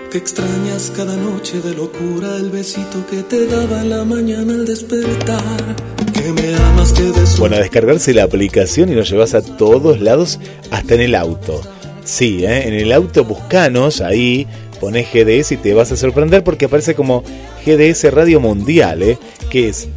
[0.10, 4.65] Que extrañas cada noche de locura el besito que te daba en la mañana al
[4.65, 5.75] despertar.
[6.13, 9.41] Que me amas, que de su Bueno, a descargarse la aplicación y nos llevas a
[9.41, 11.62] todos lados, hasta en el auto.
[12.06, 12.67] Sí, ¿eh?
[12.67, 14.47] en el auto buscanos, ahí
[14.80, 17.23] pones GDS y te vas a sorprender porque aparece como
[17.65, 19.17] GDS Radio Mundial, ¿eh?
[19.49, 19.88] que es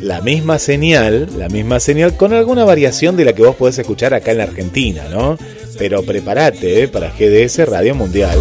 [0.00, 4.14] la misma señal, la misma señal con alguna variación de la que vos podés escuchar
[4.14, 5.38] acá en la Argentina, ¿no?
[5.78, 8.38] Pero prepárate para GDS Radio Mundial.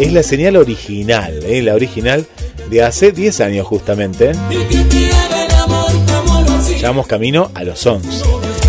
[0.00, 1.62] Es la señal original, ¿eh?
[1.62, 2.26] la original
[2.70, 4.32] de hace 10 años justamente.
[4.50, 6.78] y que te haga el amor como lo hacía.
[6.78, 8.08] Ya vamos camino a los 11.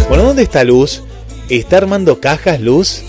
[0.08, 1.04] Bueno, ¿dónde está Luz?
[1.50, 3.04] ¿Está armando cajas, Luz?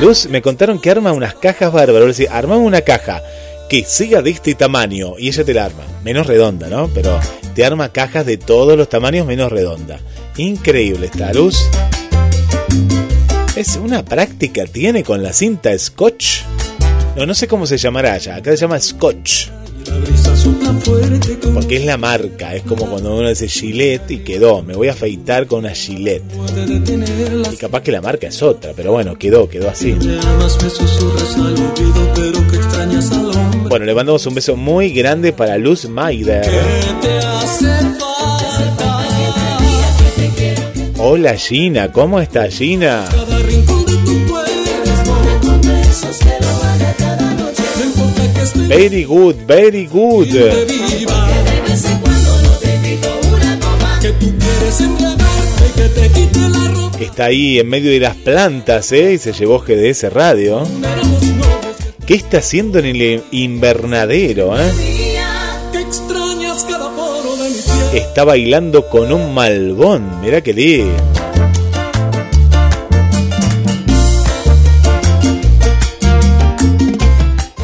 [0.00, 2.20] Luz, me contaron que arma unas cajas bárbaras.
[2.30, 3.22] Armame una caja
[3.68, 5.84] que siga de este tamaño y ella te la arma.
[6.02, 6.88] Menos redonda, ¿no?
[6.94, 7.18] Pero
[7.54, 10.00] te arma cajas de todos los tamaños menos redonda.
[10.36, 11.58] Increíble esta Luz.
[13.56, 16.42] Es una práctica, tiene con la cinta Scotch.
[17.16, 18.36] No, no sé cómo se llamará allá.
[18.36, 19.48] Acá se llama Scotch.
[21.54, 22.54] Porque es la marca.
[22.54, 24.62] Es como cuando uno dice Gillette y quedó.
[24.62, 26.22] Me voy a afeitar con una Gillette.
[27.52, 29.96] Y capaz que la marca es otra, pero bueno, quedó, quedó así.
[33.70, 36.44] Bueno, le mandamos un beso muy grande para Luz Maider.
[40.98, 43.04] Hola Gina, ¿cómo está Gina?
[48.66, 50.26] Very good, very good.
[56.98, 59.12] Está ahí en medio de las plantas, ¿eh?
[59.12, 60.66] Y se llevó GDS Radio.
[62.10, 64.68] ¿Qué está haciendo en el invernadero, eh?
[67.94, 70.20] Está bailando con un malbón.
[70.20, 70.90] Mirá que lindo.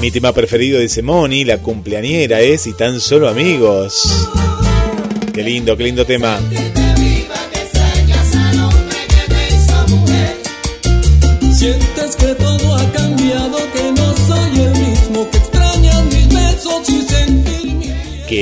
[0.00, 4.28] Mi tema preferido dice Moni, la cumpleañera es y tan solo amigos.
[5.34, 6.38] Qué lindo, qué lindo tema.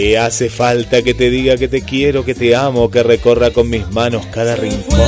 [0.04, 3.70] Que hace falta que te diga que te quiero, que te amo, que recorra con
[3.70, 5.00] mis manos cada rincón.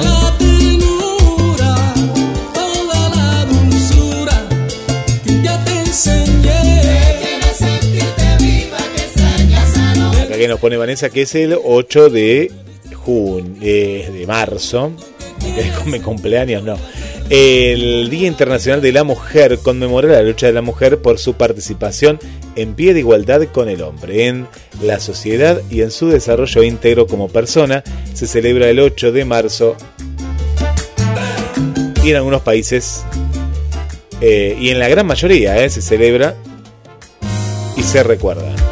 [10.08, 10.22] te.
[10.22, 12.50] Acá que nos pone Vanessa que es el 8 de
[12.94, 14.92] junio, de marzo.
[15.58, 16.78] Es con mi cumpleaños, no.
[17.28, 22.20] El Día Internacional de la Mujer conmemora la lucha de la mujer por su participación
[22.54, 24.46] en pie de igualdad con el hombre en
[24.80, 27.82] la sociedad y en su desarrollo íntegro como persona.
[28.14, 29.76] Se celebra el 8 de marzo
[32.04, 33.04] y en algunos países
[34.20, 36.36] eh, y en la gran mayoría eh, se celebra
[37.76, 38.65] y se recuerda.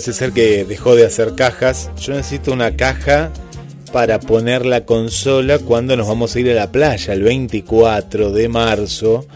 [0.00, 1.90] Parece ser que dejó de hacer cajas.
[2.00, 3.30] Yo necesito una caja
[3.92, 8.48] para poner la consola cuando nos vamos a ir a la playa el 24 de
[8.48, 9.26] marzo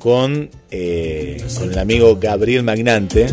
[0.00, 3.26] con, eh, con el amigo Gabriel Magnante.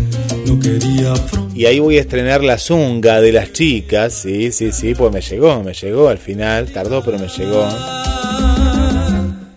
[1.55, 4.13] Y ahí voy a estrenar la zunga de las chicas.
[4.13, 6.67] Sí, sí, sí, pues me llegó, me llegó al final.
[6.67, 7.67] Tardó, pero me llegó.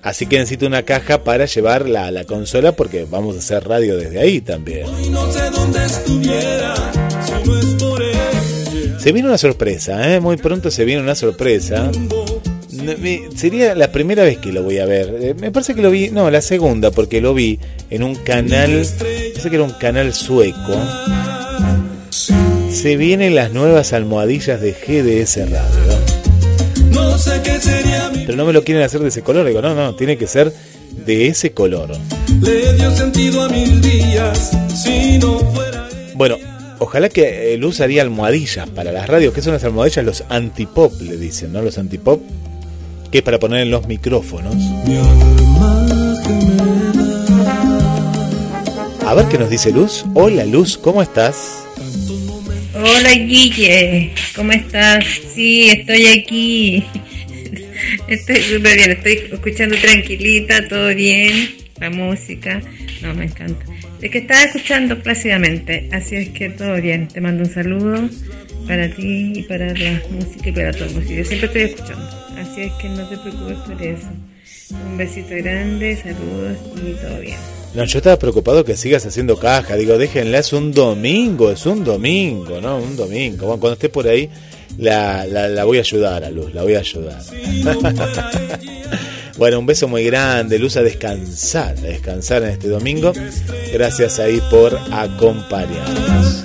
[0.02, 3.98] Así que necesito una caja para llevar la, la consola porque vamos a hacer radio
[3.98, 4.86] desde ahí también.
[5.04, 6.99] y no sé dónde estuviera
[9.00, 10.20] Se viene una sorpresa, ¿eh?
[10.20, 11.90] muy pronto se viene una sorpresa.
[12.70, 15.14] No, me- Sería la primera vez que lo voy a ver.
[15.20, 18.84] Eh, Me parece que lo vi, no, la segunda, porque lo vi en un canal,
[18.84, 20.74] sé que era un canal sueco.
[22.70, 26.00] Se vienen las nuevas almohadillas de GDS Radio.
[26.92, 27.16] No
[28.26, 29.46] Pero no me lo quieren hacer de ese color.
[29.46, 30.52] Digo, no, no, tiene que ser
[31.06, 31.90] de ese color.
[32.42, 34.50] le dio sentido a mis días
[34.82, 35.88] si no fuera.
[36.14, 36.36] Bueno,
[36.80, 39.32] ojalá que eh, Luz haría almohadillas para las radios.
[39.32, 40.04] ¿Qué son las almohadillas?
[40.04, 41.62] Los antipop, le dicen, ¿no?
[41.62, 42.20] Los antipop.
[43.12, 44.54] Que es para poner en los micrófonos.
[44.54, 46.80] Mi alma gemela.
[49.06, 50.04] A ver qué nos dice Luz.
[50.14, 51.64] Hola Luz, ¿cómo estás?
[52.74, 55.04] Hola Guille, ¿cómo estás?
[55.34, 56.84] Sí, estoy aquí.
[58.08, 61.50] Estoy súper bien, estoy escuchando tranquilita, todo bien,
[61.80, 62.62] la música.
[63.02, 63.64] No, me encanta.
[64.00, 67.08] Es que estaba escuchando plácidamente, así es que todo bien.
[67.08, 68.08] Te mando un saludo
[68.66, 71.14] para ti y para la música y para todo el música.
[71.14, 74.08] Yo siempre estoy escuchando, así es que no te preocupes por eso.
[74.86, 77.36] Un besito grande, saludos y todo bien.
[77.74, 79.76] No, yo estaba preocupado que sigas haciendo caja.
[79.76, 82.78] Digo, déjenla, es un domingo, es un domingo, ¿no?
[82.78, 83.46] Un domingo.
[83.46, 84.28] Bueno, cuando esté por ahí,
[84.78, 87.20] la, la, la voy a ayudar a Luz, la voy a ayudar.
[89.40, 93.14] Bueno, un beso muy grande, Luz, a descansar, a descansar en este domingo.
[93.72, 96.44] Gracias ahí por acompañarnos.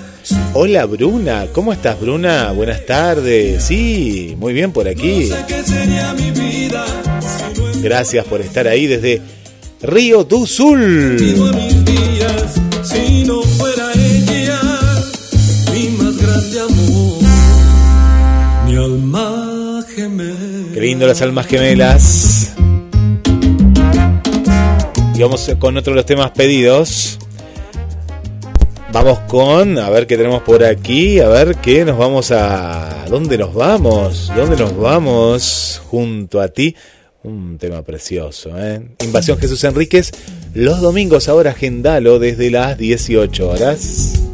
[0.54, 2.54] Hola Bruna, ¿cómo estás Bruna?
[2.54, 3.66] Buenas tardes.
[3.66, 5.30] Sí, muy bien por aquí.
[5.46, 6.86] ¿Qué sería mi vida
[7.20, 9.22] si no Gracias por estar ahí desde
[9.82, 11.18] Río do Sul.
[20.74, 22.55] Qué las almas gemelas.
[25.16, 27.18] Y vamos con otro de los temas pedidos.
[28.92, 33.06] Vamos con, a ver qué tenemos por aquí, a ver qué nos vamos a...
[33.10, 34.30] ¿Dónde nos vamos?
[34.36, 35.82] ¿Dónde nos vamos?
[35.88, 36.76] Junto a ti.
[37.24, 38.82] Un tema precioso, ¿eh?
[39.06, 40.12] Invasión Jesús Enríquez.
[40.54, 44.25] Los domingos ahora agendalo desde las 18 horas.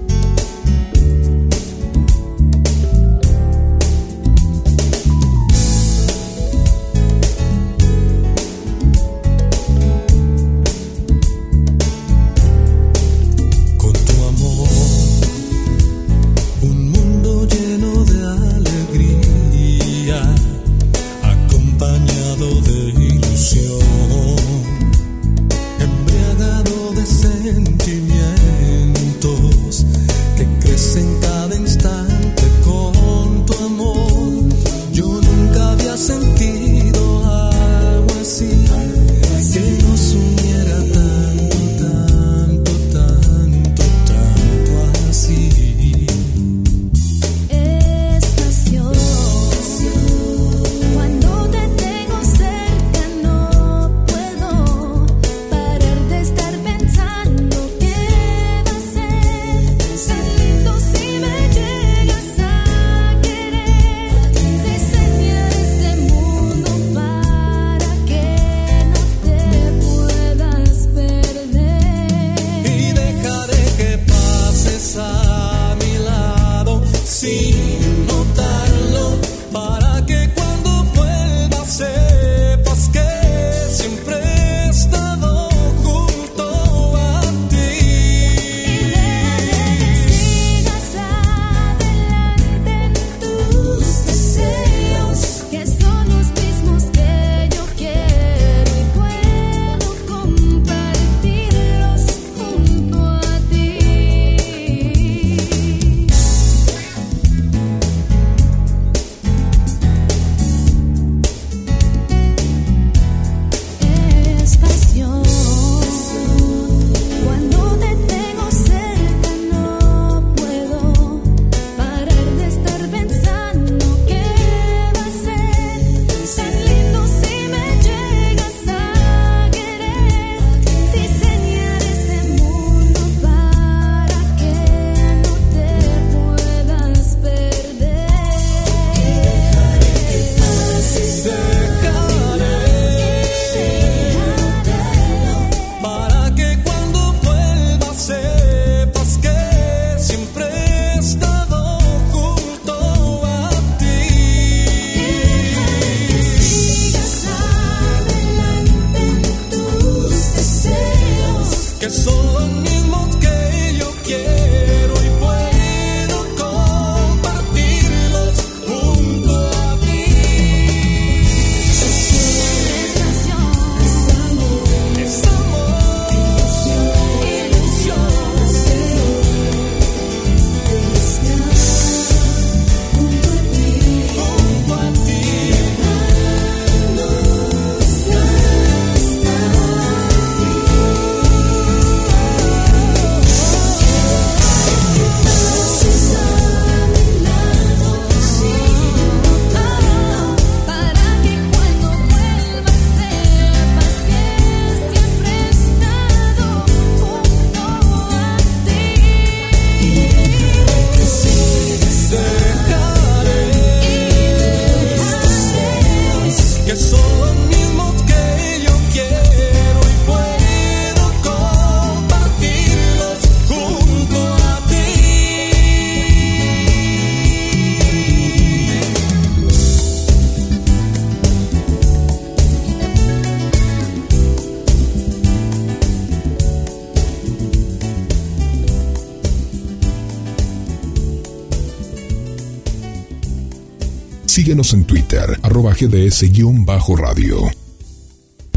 [244.41, 247.37] Síguenos en Twitter, arroba GDS-radio.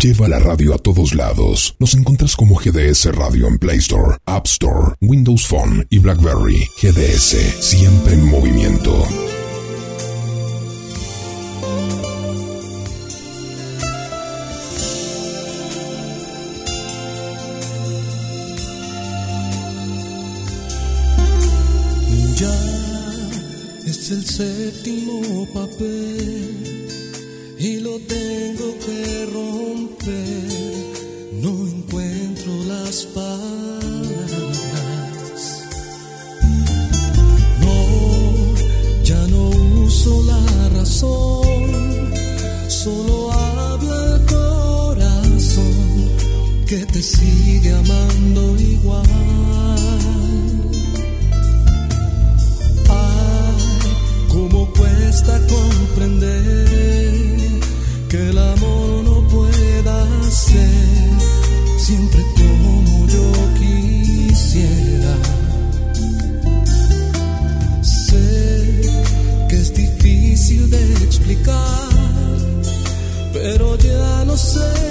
[0.00, 1.76] Lleva la radio a todos lados.
[1.78, 6.66] Nos encuentras como GDS Radio en Play Store, App Store, Windows Phone y BlackBerry.
[6.80, 9.33] GDS, siempre en movimiento.
[25.46, 26.74] papel
[27.58, 30.64] y lo tengo que romper.
[31.42, 34.58] No encuentro las palabras.
[37.60, 39.48] No, ya no
[39.84, 42.12] uso la razón,
[42.68, 45.74] solo habla el corazón
[46.66, 49.33] que te sigue amando igual.
[55.24, 56.68] cuesta comprender
[58.08, 60.70] que el amor no pueda ser
[61.78, 65.16] siempre como yo quisiera.
[67.82, 68.82] Sé
[69.48, 71.88] que es difícil de explicar,
[73.32, 74.83] pero ya no sé.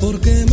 [0.00, 0.43] porque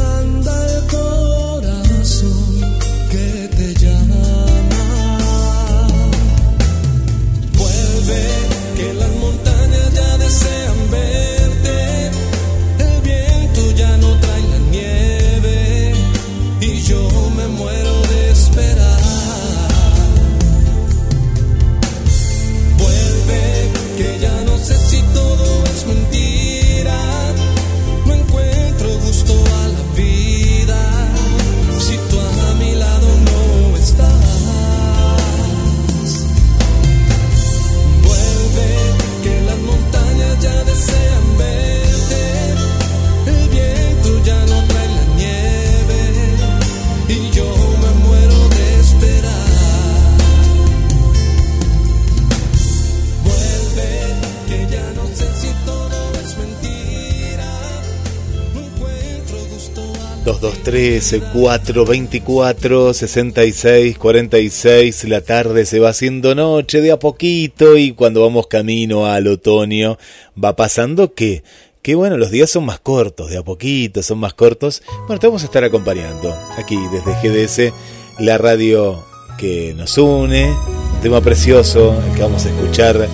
[60.72, 65.03] 13 4 24 66 46.
[65.03, 69.97] La tarde se va haciendo noche de a poquito y cuando vamos camino al otoño
[70.41, 71.43] va pasando que,
[71.82, 74.82] que bueno, los días son más cortos, de a poquito son más cortos.
[75.07, 77.74] Bueno, te vamos a estar acompañando aquí desde GDS,
[78.19, 79.03] la radio
[79.38, 80.51] que nos une.
[80.51, 83.09] Un tema precioso que vamos a escuchar.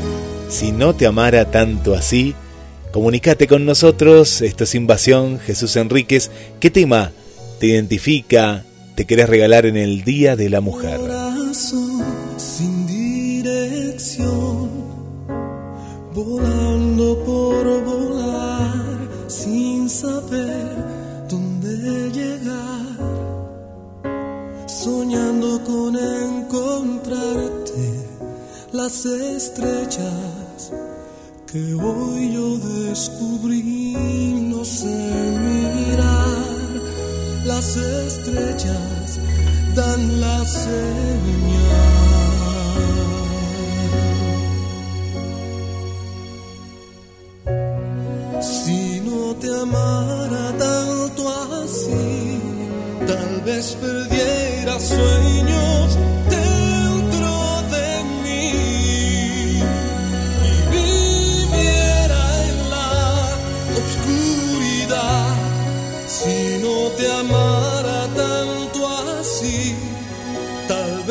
[0.47, 2.35] Si no te amara tanto así,
[2.91, 6.31] Comunicate con nosotros, esto es Invasión, Jesús Enríquez.
[6.59, 7.11] ¿Qué tema
[7.59, 8.63] te identifica,
[8.95, 10.99] te querés regalar en el Día de la Mujer?
[12.37, 14.69] sin dirección,
[16.13, 18.97] volando por volar,
[19.27, 20.75] sin saber
[21.29, 22.97] dónde llegar,
[24.67, 27.87] soñando con encontrarte
[28.71, 30.71] las estrellas
[31.51, 33.95] que hoy yo descubrí,
[34.49, 36.26] no sé mirar
[37.57, 39.19] las estrellas
[39.73, 40.77] dan la señal.
[48.41, 51.21] Si no te amara tanto
[51.63, 52.39] así,
[53.07, 55.97] tal vez perdiera sueños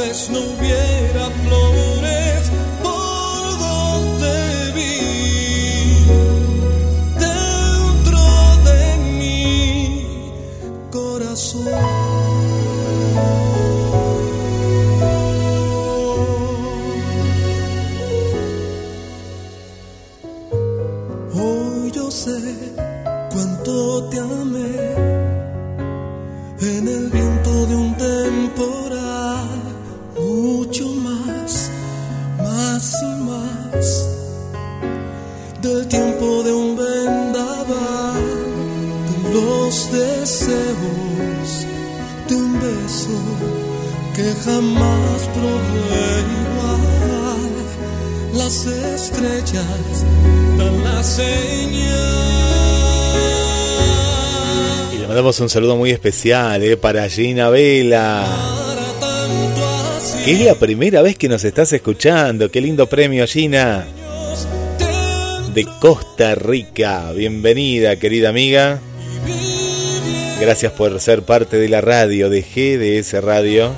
[0.06, 1.65] vez no hubiera flores
[49.56, 50.04] estrellas
[50.58, 51.86] dan la señal.
[54.94, 58.26] Y le mandamos un saludo muy especial eh, para Gina Vela,
[60.24, 62.50] que es la primera vez que nos estás escuchando.
[62.50, 63.86] Qué lindo premio, Gina,
[65.54, 67.12] de Costa Rica.
[67.12, 68.80] Bienvenida, querida amiga.
[70.40, 73.72] Gracias por ser parte de la radio, de GDS Radio.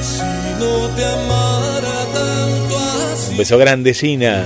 [0.00, 0.22] Si
[0.60, 1.81] no te amara
[3.32, 4.44] Un beso grande, Gina.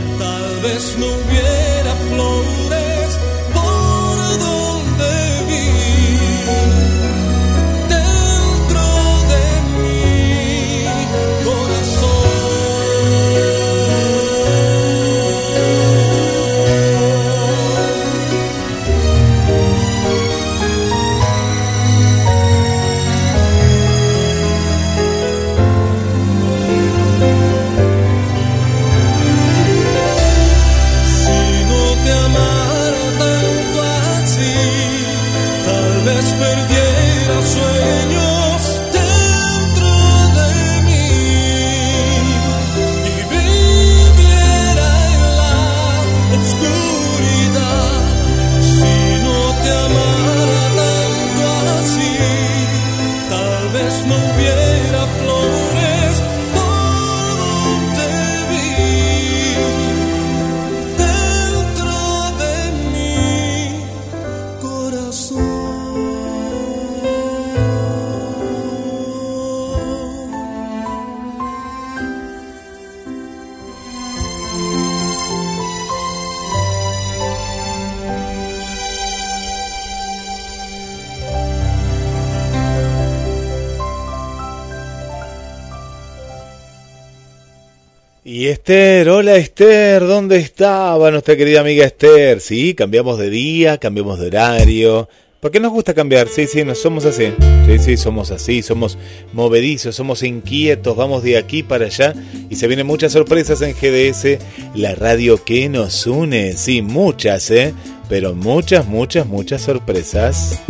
[88.50, 92.40] Esther, hola Esther, ¿dónde estaba nuestra querida amiga Esther?
[92.40, 95.08] Sí, cambiamos de día, cambiamos de horario.
[95.40, 96.28] ¿Por qué nos gusta cambiar?
[96.28, 97.32] Sí, sí, no somos así.
[97.66, 98.98] Sí, sí, somos así, somos
[99.32, 102.14] movedizos, somos inquietos, vamos de aquí para allá
[102.48, 104.38] y se vienen muchas sorpresas en GDS,
[104.74, 106.52] la radio que nos une.
[106.52, 107.74] Sí, muchas, ¿eh?
[108.08, 110.60] Pero muchas, muchas, muchas sorpresas.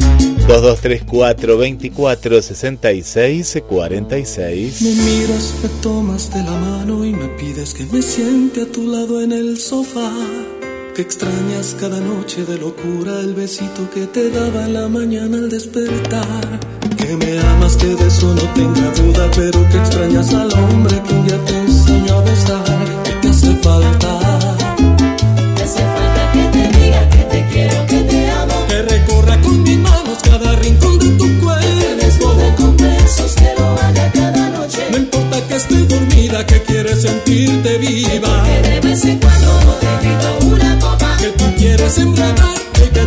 [0.46, 7.84] 2234 24 66 46 Me miras, me tomas de la mano y me pides que
[7.86, 10.12] me siente a tu lado en el sofá.
[10.94, 15.50] Que extrañas cada noche de locura el besito que te daba en la mañana al
[15.50, 16.60] despertar.
[16.96, 21.14] Que me amas, que de eso no tenga duda, pero que extrañas al hombre que
[21.14, 23.02] un día te enseñó a besar.
[23.04, 24.25] Que te hace falta.
[36.16, 38.44] que quieres sentirte viva.
[38.44, 41.16] Que de vez en cuando te invito una copa.
[41.18, 43.06] Que tú quieres embriagarte que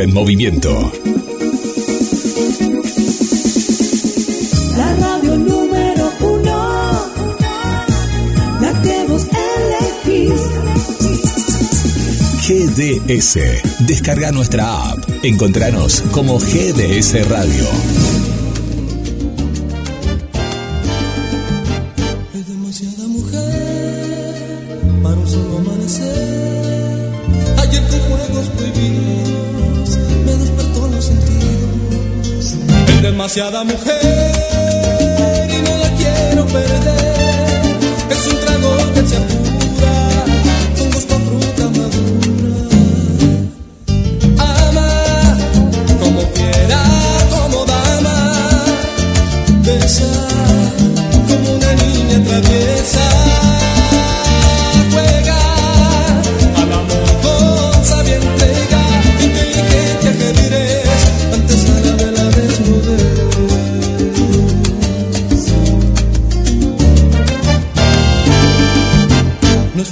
[0.00, 0.92] siempre en movimiento.
[4.76, 7.06] La radio número uno,
[8.60, 9.26] la que vos
[10.06, 10.40] elegís.
[12.46, 13.38] GDS.
[13.86, 14.98] Descarga nuestra app.
[15.22, 17.64] Encontranos como GDS Radio.
[22.34, 26.39] Hay demasiada mujer para un amanecer.
[33.10, 34.30] demasiada mujer
[35.48, 37.60] y no la quiero perder.
[38.08, 39.96] Es un trago que se apura
[40.78, 42.54] con gusto a fruta madura.
[44.38, 44.88] Ama
[46.02, 46.82] como quiera,
[47.34, 48.16] como dama.
[49.64, 50.12] Besa
[51.28, 53.09] como una niña traviesa.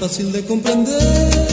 [0.08, 1.47] fácil de comprender.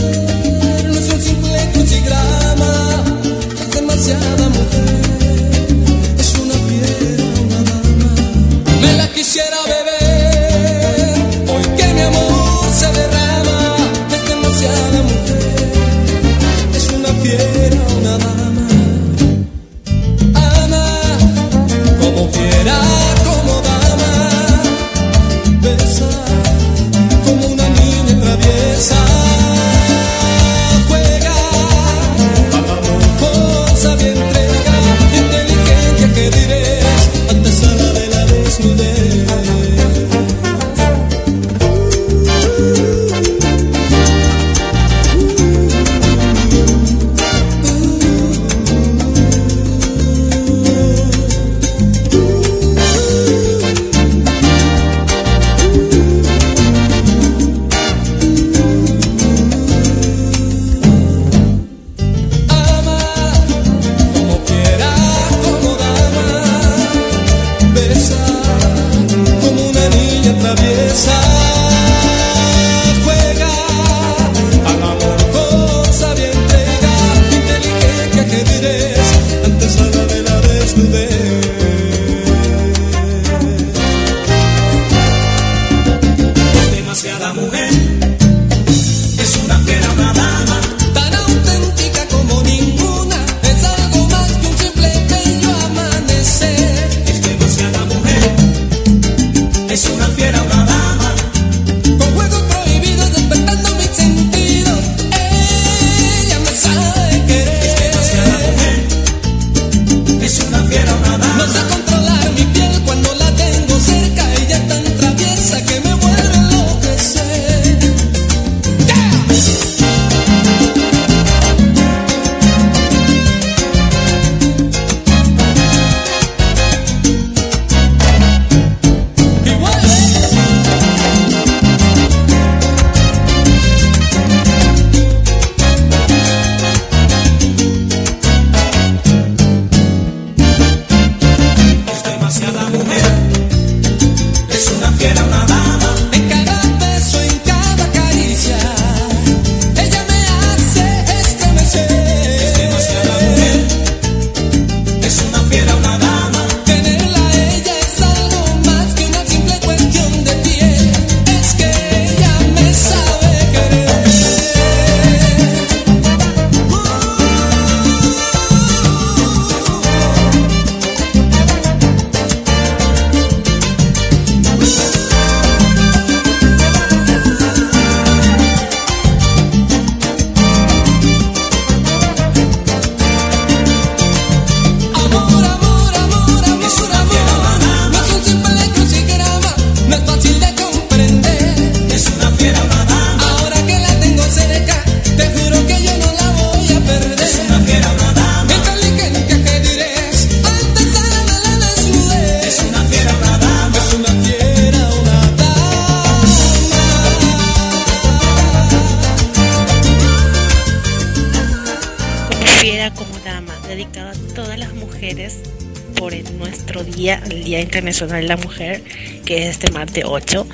[218.06, 218.82] Internacional de la Mujer,
[219.26, 220.48] que es este martes 8.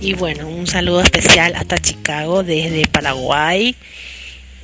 [0.00, 3.74] Y bueno, un saludo especial hasta Chicago, desde Paraguay.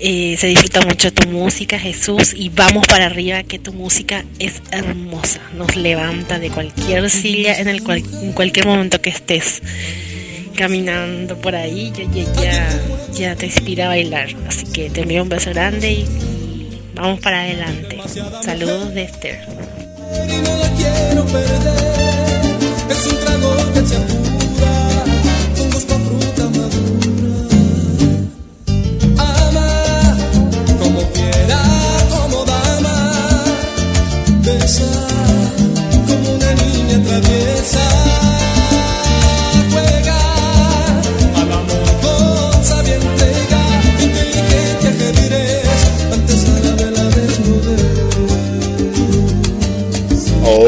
[0.00, 4.62] Eh, se disfruta mucho tu música, Jesús, y vamos para arriba, que tu música es
[4.70, 5.40] hermosa.
[5.56, 9.60] Nos levanta de cualquier silla en, el cual- en cualquier momento que estés
[10.56, 12.80] caminando por ahí, ya, ya, ya,
[13.12, 14.28] ya te inspira a bailar.
[14.48, 17.98] Así que te envío un beso grande y, y vamos para adelante.
[18.44, 19.46] Saludos de Esther.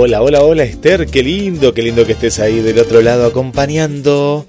[0.03, 4.47] Hola, hola, hola Esther, qué lindo, qué lindo que estés ahí del otro lado acompañando.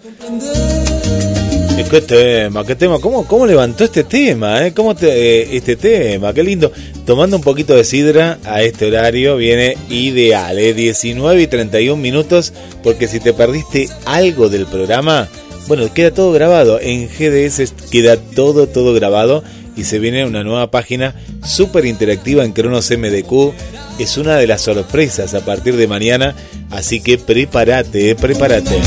[1.91, 2.65] ¿Qué tema?
[2.65, 2.99] ¿Qué tema?
[2.99, 4.65] ¿Cómo, cómo levantó este tema?
[4.65, 4.73] Eh?
[4.73, 6.33] ¿Cómo te, eh, este tema?
[6.33, 6.71] Qué lindo.
[7.05, 10.73] Tomando un poquito de sidra a este horario viene ideal, ¿eh?
[10.73, 15.27] 19 y 31 minutos, porque si te perdiste algo del programa,
[15.67, 16.79] bueno, queda todo grabado.
[16.79, 19.43] En GDS queda todo, todo grabado
[19.75, 23.53] y se viene una nueva página súper interactiva en Cronos MDQ.
[24.01, 26.35] Es una de las sorpresas a partir de mañana,
[26.71, 28.79] así que prepárate, prepárate.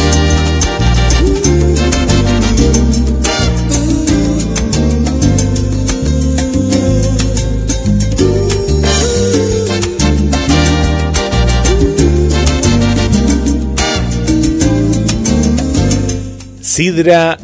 [16.70, 17.36] Sidra.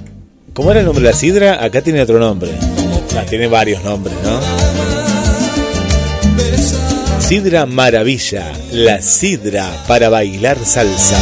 [0.55, 1.65] ¿Cómo era el nombre de la sidra?
[1.65, 2.53] Acá tiene otro nombre.
[3.19, 4.41] Ah, tiene varios nombres, ¿no?
[7.21, 11.19] Sidra Maravilla, la sidra para bailar salsa.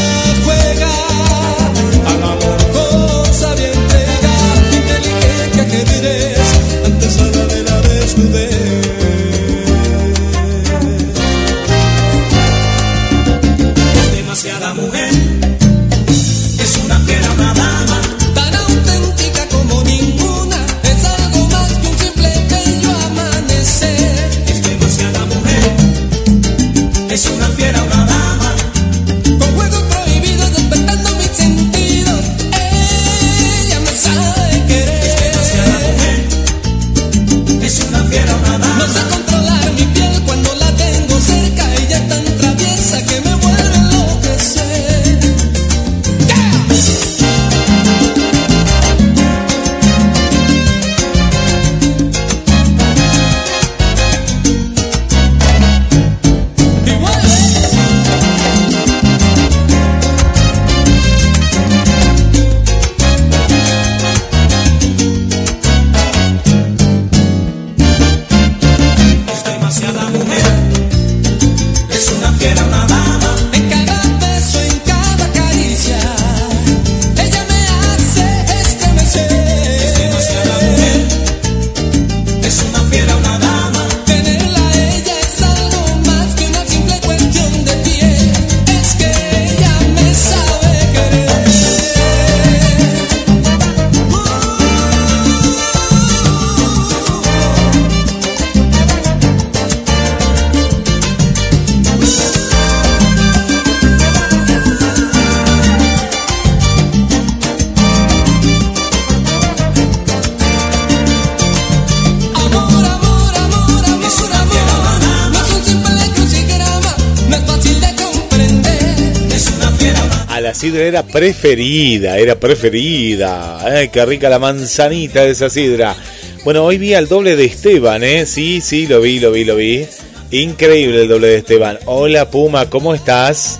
[120.94, 123.88] Era preferida, era preferida.
[123.92, 125.96] Qué rica la manzanita de esa sidra.
[126.44, 128.26] Bueno, hoy vi al doble de Esteban, ¿eh?
[128.26, 129.86] Sí, sí, lo vi, lo vi, lo vi.
[130.30, 131.80] Increíble el doble de Esteban.
[131.86, 133.58] Hola Puma, ¿cómo estás?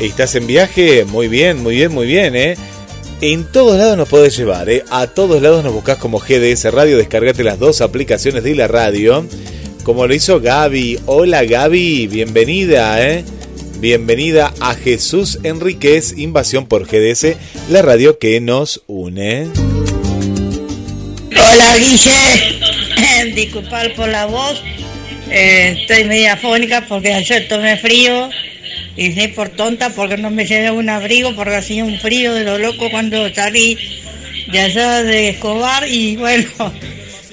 [0.00, 1.04] ¿Estás en viaje?
[1.04, 2.56] Muy bien, muy bien, muy bien, ¿eh?
[3.20, 4.82] En todos lados nos podés llevar, ¿eh?
[4.90, 9.24] A todos lados nos buscás como GDS Radio, descargate las dos aplicaciones de la radio.
[9.84, 10.98] Como lo hizo Gaby.
[11.06, 13.24] Hola Gaby, bienvenida, ¿eh?
[13.84, 17.36] Bienvenida a Jesús Enríquez, Invasión por GDS,
[17.68, 19.46] la radio que nos une.
[21.28, 24.62] Hola Guille, disculpar por la voz,
[25.28, 28.30] Eh, estoy media fónica porque ayer tomé frío.
[28.96, 32.44] Y sí por tonta porque no me llevé un abrigo porque hacía un frío de
[32.44, 33.76] lo loco cuando salí
[34.50, 35.86] de allá de Escobar.
[35.86, 36.48] Y bueno,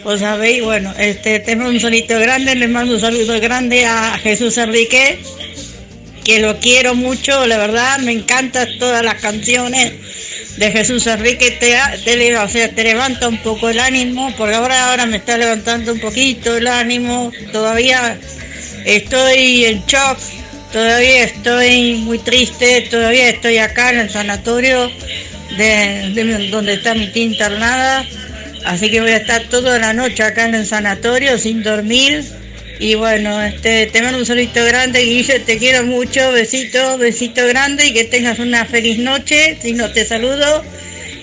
[0.04, 4.58] pues sabéis, bueno, este tengo un solito grande, le mando un saludo grande a Jesús
[4.58, 5.18] Enrique,
[6.24, 9.93] que lo quiero mucho, la verdad, me encantan todas las canciones
[10.57, 11.76] de Jesús Enrique te,
[12.38, 15.99] o sea, te levanta un poco el ánimo, porque ahora, ahora me está levantando un
[15.99, 18.17] poquito el ánimo, todavía
[18.86, 20.19] estoy en shock,
[20.72, 24.91] todavía estoy muy triste, todavía estoy acá en el sanatorio
[25.57, 28.05] de donde está mi tía internada,
[28.65, 32.41] así que voy a estar toda la noche acá en el sanatorio sin dormir.
[32.82, 37.86] Y bueno, este, te mando un solito grande, Guille, te quiero mucho, besito, besito grande
[37.86, 40.63] y que tengas una feliz noche, si no te saludo.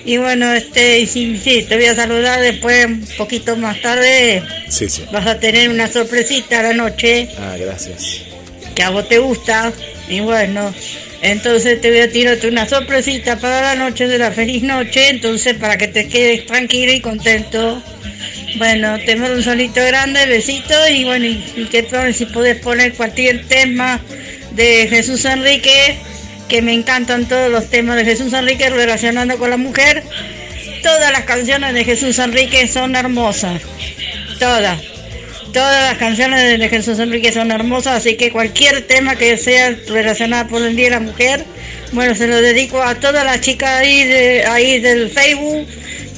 [0.04, 4.40] Y bueno, este, y sí, sí, te voy a saludar después, un poquito más tarde,
[4.68, 5.02] Sí, sí.
[5.12, 8.22] vas a tener una sorpresita a la noche Ah, gracias.
[8.78, 9.72] Que a vos te gusta.
[10.08, 10.72] Y bueno,
[11.20, 15.54] entonces te voy a tirarte una sorpresita para la noche de la feliz noche, entonces
[15.54, 17.82] para que te quedes tranquilo y contento.
[18.56, 22.94] Bueno, te mando un solito grande, besito y bueno, y, y que si podés poner
[22.94, 24.00] cualquier tema
[24.52, 25.98] de Jesús Enrique,
[26.48, 30.04] que me encantan todos los temas de Jesús Enrique relacionando con la mujer.
[30.84, 33.60] Todas las canciones de Jesús Enrique son hermosas,
[34.38, 34.97] todas.
[35.52, 40.48] Todas las canciones de Jesús Enrique son hermosas, así que cualquier tema que sea relacionado
[40.48, 41.44] por el Día de la Mujer,
[41.92, 45.66] bueno, se lo dedico a todas las chicas ahí, de, ahí del Facebook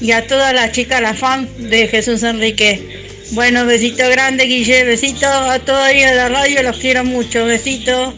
[0.01, 3.09] y a todas las chicas, las fans de Jesús Enrique.
[3.33, 8.15] Bueno, besito grande, Guille, besito a todos ahí de la radio, los quiero mucho, besito.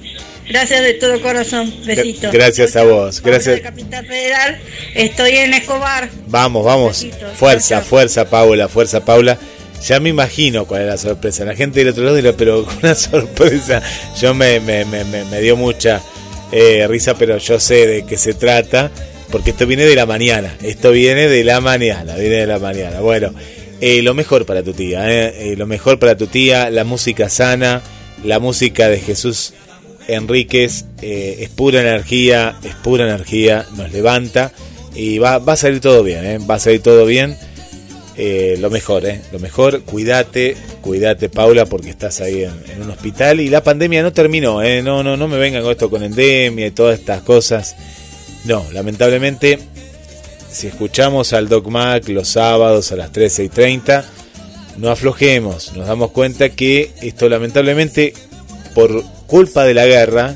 [0.48, 2.30] Gracias de todo corazón, besito.
[2.32, 3.60] Gracias a vos, gracias.
[3.60, 4.58] Capital Federal,
[4.94, 6.08] estoy en Escobar.
[6.26, 7.06] Vamos, vamos.
[7.36, 9.38] Fuerza, fuerza, Paula, fuerza, Paula.
[9.86, 11.44] Ya me imagino cuál es la sorpresa.
[11.44, 13.82] La gente del otro lado dirá, pero una sorpresa.
[14.20, 16.00] Yo me, me, me, me- dio mucha
[16.52, 18.90] eh, risa, pero yo sé de qué se trata.
[19.30, 20.54] Porque esto viene de la mañana.
[20.62, 22.14] Esto viene de la mañana.
[22.14, 23.00] Viene de la mañana.
[23.00, 23.32] Bueno,
[23.80, 25.10] eh, lo mejor para tu tía.
[25.10, 26.68] eh, eh, lo mejor para tu tía.
[26.70, 27.82] La música sana.
[28.22, 29.54] La música de Jesús
[30.06, 30.84] Enríquez.
[31.00, 32.56] eh, es pura energía.
[32.62, 33.66] Es pura energía.
[33.76, 34.52] Nos levanta.
[34.94, 36.46] Y va, va a salir todo bien.
[36.48, 37.36] va a salir todo bien.
[38.16, 39.22] Eh, lo mejor, ¿eh?
[39.32, 44.12] Lo mejor, cuídate, cuídate Paula porque estás ahí en, un hospital y la pandemia no
[44.12, 44.82] terminó, ¿eh?
[44.82, 47.74] No, no, no me vengan con esto con endemia y todas estas cosas.
[48.44, 49.58] No, lamentablemente,
[50.50, 54.04] si escuchamos al Doc Mac los sábados a las 13 y 30,
[54.76, 58.12] no aflojemos, nos damos cuenta que esto lamentablemente,
[58.74, 60.34] por culpa de la guerra,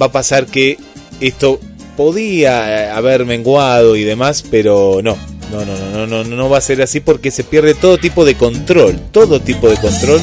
[0.00, 0.78] va a pasar que
[1.20, 1.60] esto
[1.96, 5.18] podía eh, haber menguado y demás, pero no.
[5.50, 8.34] No, no, no, no, no, va a ser así porque se pierde todo tipo de
[8.34, 10.20] control, todo tipo de control.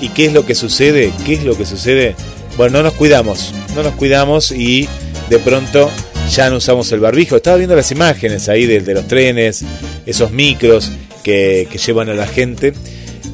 [0.00, 1.12] ¿Y qué es lo que sucede?
[1.24, 2.14] ¿Qué es lo que sucede?
[2.56, 4.88] Bueno, no nos cuidamos, no nos cuidamos y
[5.30, 5.90] de pronto
[6.30, 7.36] ya no usamos el barbijo.
[7.36, 9.64] Estaba viendo las imágenes ahí de, de los trenes,
[10.04, 10.92] esos micros
[11.22, 12.74] que, llevan a la gente.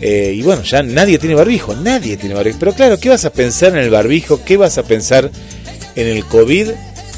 [0.00, 2.58] Eh, y bueno, ya nadie tiene barbijo, nadie tiene barbijo.
[2.58, 4.44] Pero claro, ¿qué vas a pensar en el barbijo?
[4.44, 5.30] ¿Qué vas a pensar
[5.96, 6.70] en el COVID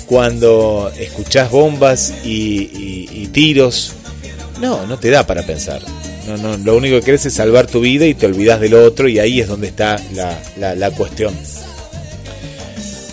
[0.07, 3.96] cuando escuchás bombas y tiros?
[4.61, 5.83] No, no te da para pensar.
[6.27, 9.09] No, no, lo único que querés es salvar tu vida y te olvidás del otro
[9.09, 11.35] y ahí es donde está la, la- la cuestión.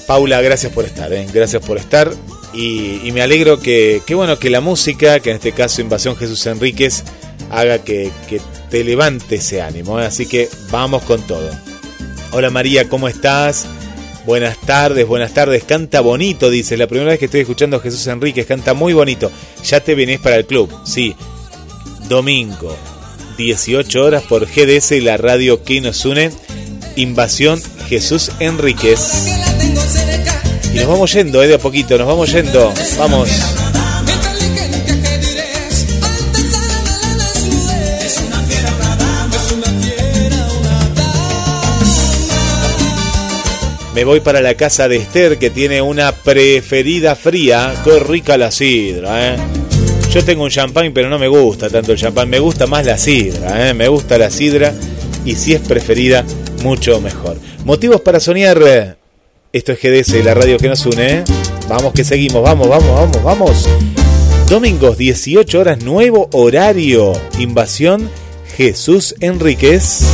[0.07, 1.25] Paula, gracias por estar, ¿eh?
[1.33, 2.11] gracias por estar
[2.53, 6.15] y, y me alegro que, que, bueno que la música, que en este caso Invasión
[6.17, 7.03] Jesús Enríquez,
[7.49, 9.99] haga que, que te levante ese ánimo.
[10.01, 10.05] ¿eh?
[10.05, 11.49] Así que vamos con todo.
[12.31, 13.65] Hola María, ¿cómo estás?
[14.25, 15.63] Buenas tardes, buenas tardes.
[15.63, 16.77] Canta bonito, dice.
[16.77, 19.31] La primera vez que estoy escuchando a Jesús Enríquez, canta muy bonito.
[19.65, 21.15] Ya te venís para el club, sí
[22.07, 22.77] domingo,
[23.37, 26.31] 18 horas por GDS y la radio que nos une,
[26.95, 29.27] Invasión Jesús Enríquez.
[30.73, 32.73] Y nos vamos yendo, eh, de a poquito, nos vamos yendo.
[32.97, 33.29] Vamos.
[43.93, 47.75] Me voy para la casa de Esther que tiene una preferida fría.
[47.83, 49.62] Qué rica la sidra, ¿eh?
[50.13, 52.29] Yo tengo un champán, pero no me gusta tanto el champán.
[52.29, 53.73] Me gusta más la sidra, ¿eh?
[53.73, 54.71] me gusta la sidra
[55.25, 56.23] y si es preferida,
[56.61, 57.37] mucho mejor.
[57.65, 58.99] Motivos para soñar.
[59.51, 61.19] Esto es GDS, la radio que nos une.
[61.19, 61.23] ¿eh?
[61.67, 63.69] Vamos que seguimos, vamos, vamos, vamos, vamos.
[64.47, 67.13] Domingos, 18 horas, nuevo horario.
[67.39, 68.07] Invasión
[68.55, 70.05] Jesús Enríquez.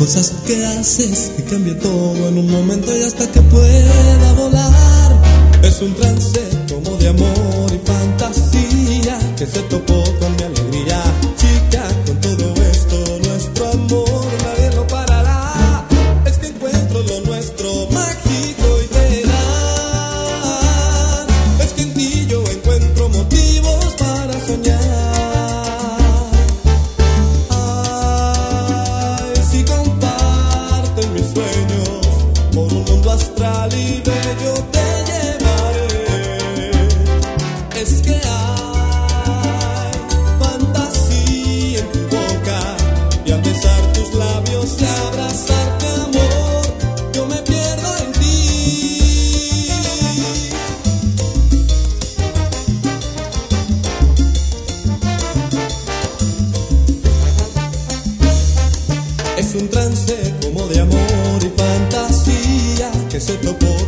[0.00, 5.60] cosas que haces y cambia todo en un momento y hasta que pueda volar.
[5.62, 6.40] Es un trance
[6.70, 11.02] como de amor y fantasía que se topó con mi alegría.
[59.50, 63.79] es un trance como de amor y fantasía que se topó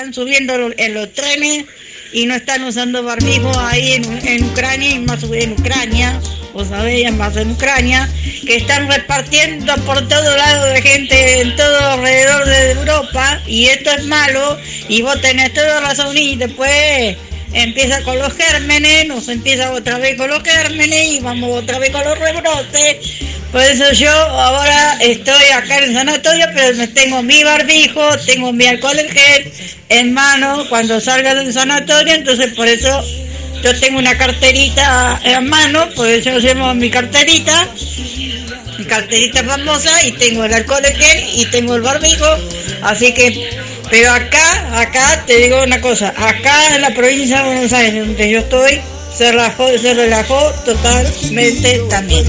[0.00, 1.66] están subiendo en los trenes
[2.10, 6.18] y no están usando barbijo ahí en, en Ucrania y más en Ucrania,
[6.54, 8.08] vos sabéis, más en Ucrania,
[8.46, 13.90] que están repartiendo por todo lado de gente en todo alrededor de Europa y esto
[13.90, 14.58] es malo
[14.88, 17.18] y vos tenés toda razón y después
[17.52, 21.90] empieza con los gérmenes, nos empieza otra vez con los gérmenes y vamos otra vez
[21.90, 23.20] con los rebrotes.
[23.52, 28.64] Por eso yo ahora estoy acá en el sanatorio, pero tengo mi barbijo, tengo mi
[28.66, 29.39] alcohol en gel,
[29.88, 33.04] en mano cuando salga del sanatorio, entonces por eso
[33.62, 37.68] yo tengo una carterita en mano, por eso hacemos mi carterita,
[38.78, 42.26] mi carterita famosa, y tengo el alcohol en gel y tengo el barbijo,
[42.82, 43.50] así que,
[43.90, 48.30] pero acá, acá te digo una cosa, acá en la provincia de Buenos Aires, donde
[48.30, 48.80] yo estoy,
[49.16, 52.24] se relajó, se relajó totalmente también.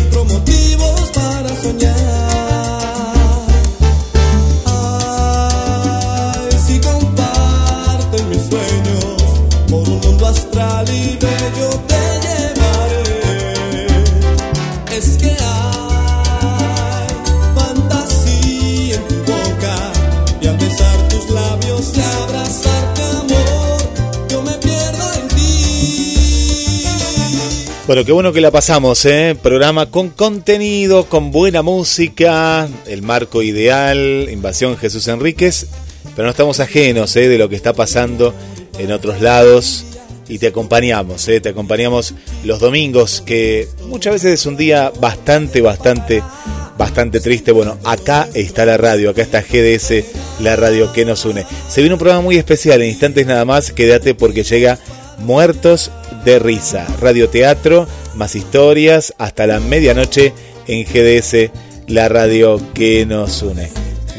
[27.92, 29.36] Bueno, qué bueno que la pasamos, ¿eh?
[29.44, 35.68] Programa con contenido, con buena música, el marco ideal, Invasión Jesús Enríquez,
[36.16, 37.28] pero no estamos ajenos ¿eh?
[37.28, 38.34] de lo que está pasando
[38.80, 39.84] en otros lados
[40.30, 41.42] y te acompañamos, ¿eh?
[41.42, 42.14] te acompañamos
[42.46, 46.24] los domingos, que muchas veces es un día bastante, bastante,
[46.78, 47.52] bastante triste.
[47.52, 50.06] Bueno, acá está la radio, acá está GDS,
[50.40, 51.46] la radio que nos une.
[51.68, 54.80] Se viene un programa muy especial, en instantes nada más, quédate porque llega
[55.22, 55.92] Muertos
[56.26, 60.34] de Risa, radioteatro, más historias, hasta la medianoche
[60.68, 61.52] en GDS,
[61.88, 63.70] la radio que nos une.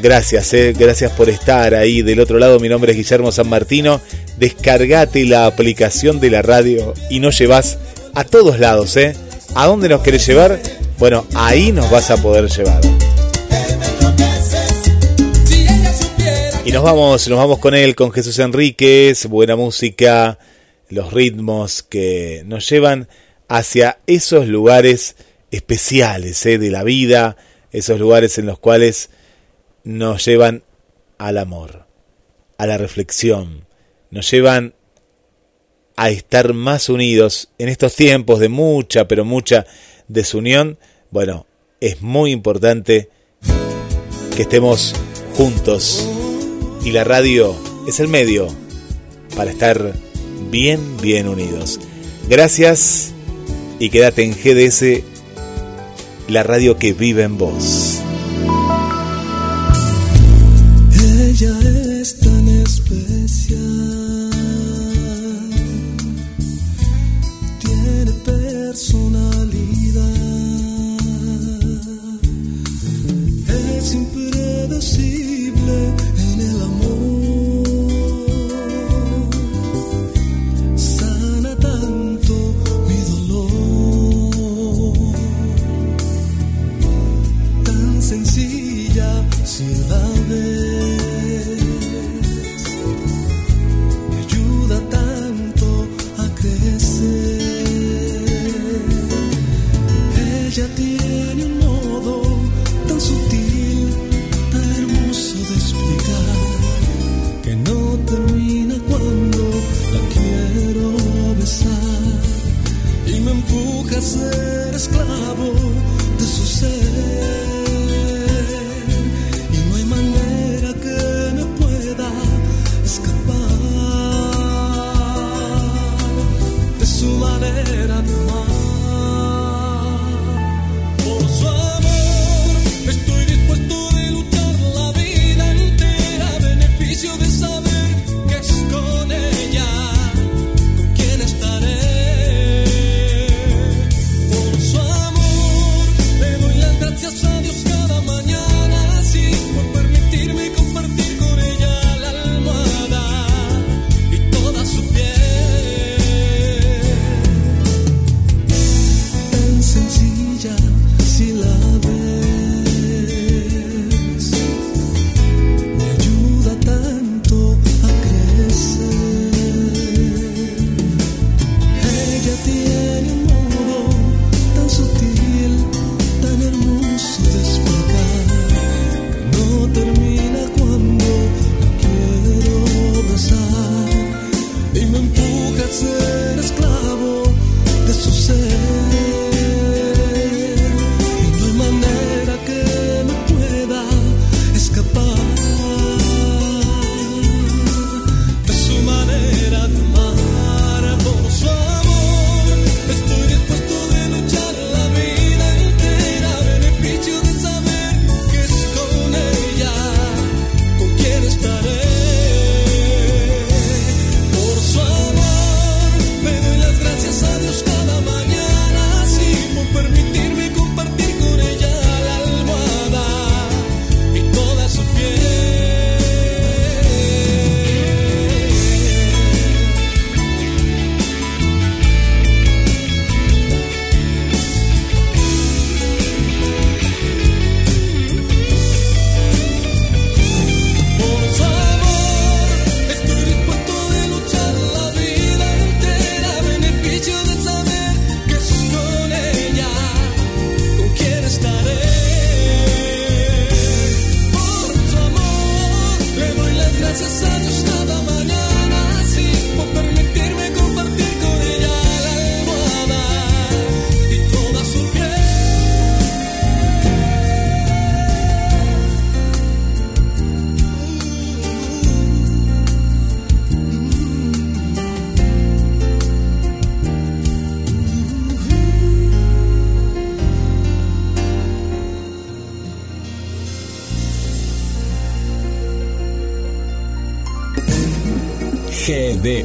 [0.02, 2.58] Gracias, eh, gracias por estar ahí del otro lado.
[2.58, 4.00] Mi nombre es Guillermo San Martino.
[4.36, 7.78] Descargate la aplicación de la radio y nos llevas
[8.14, 9.14] a todos lados, ¿eh?
[9.54, 10.58] ¿A dónde nos querés llevar?
[10.98, 12.80] Bueno, ahí nos vas a poder llevar.
[16.64, 20.38] Y nos vamos, nos vamos con él, con Jesús Enríquez, buena música,
[20.92, 23.08] los ritmos que nos llevan
[23.48, 25.16] hacia esos lugares
[25.50, 26.58] especiales ¿eh?
[26.58, 27.38] de la vida,
[27.70, 29.08] esos lugares en los cuales
[29.84, 30.64] nos llevan
[31.16, 31.86] al amor,
[32.58, 33.64] a la reflexión,
[34.10, 34.74] nos llevan
[35.96, 39.64] a estar más unidos en estos tiempos de mucha, pero mucha
[40.08, 40.78] desunión.
[41.10, 41.46] Bueno,
[41.80, 43.08] es muy importante
[44.36, 44.94] que estemos
[45.36, 46.06] juntos
[46.84, 47.56] y la radio
[47.88, 48.48] es el medio
[49.34, 49.94] para estar
[50.52, 51.80] bien, bien unidos.
[52.28, 53.12] Gracias
[53.80, 55.02] y quédate en GDS,
[56.28, 57.91] la radio que vive en vos.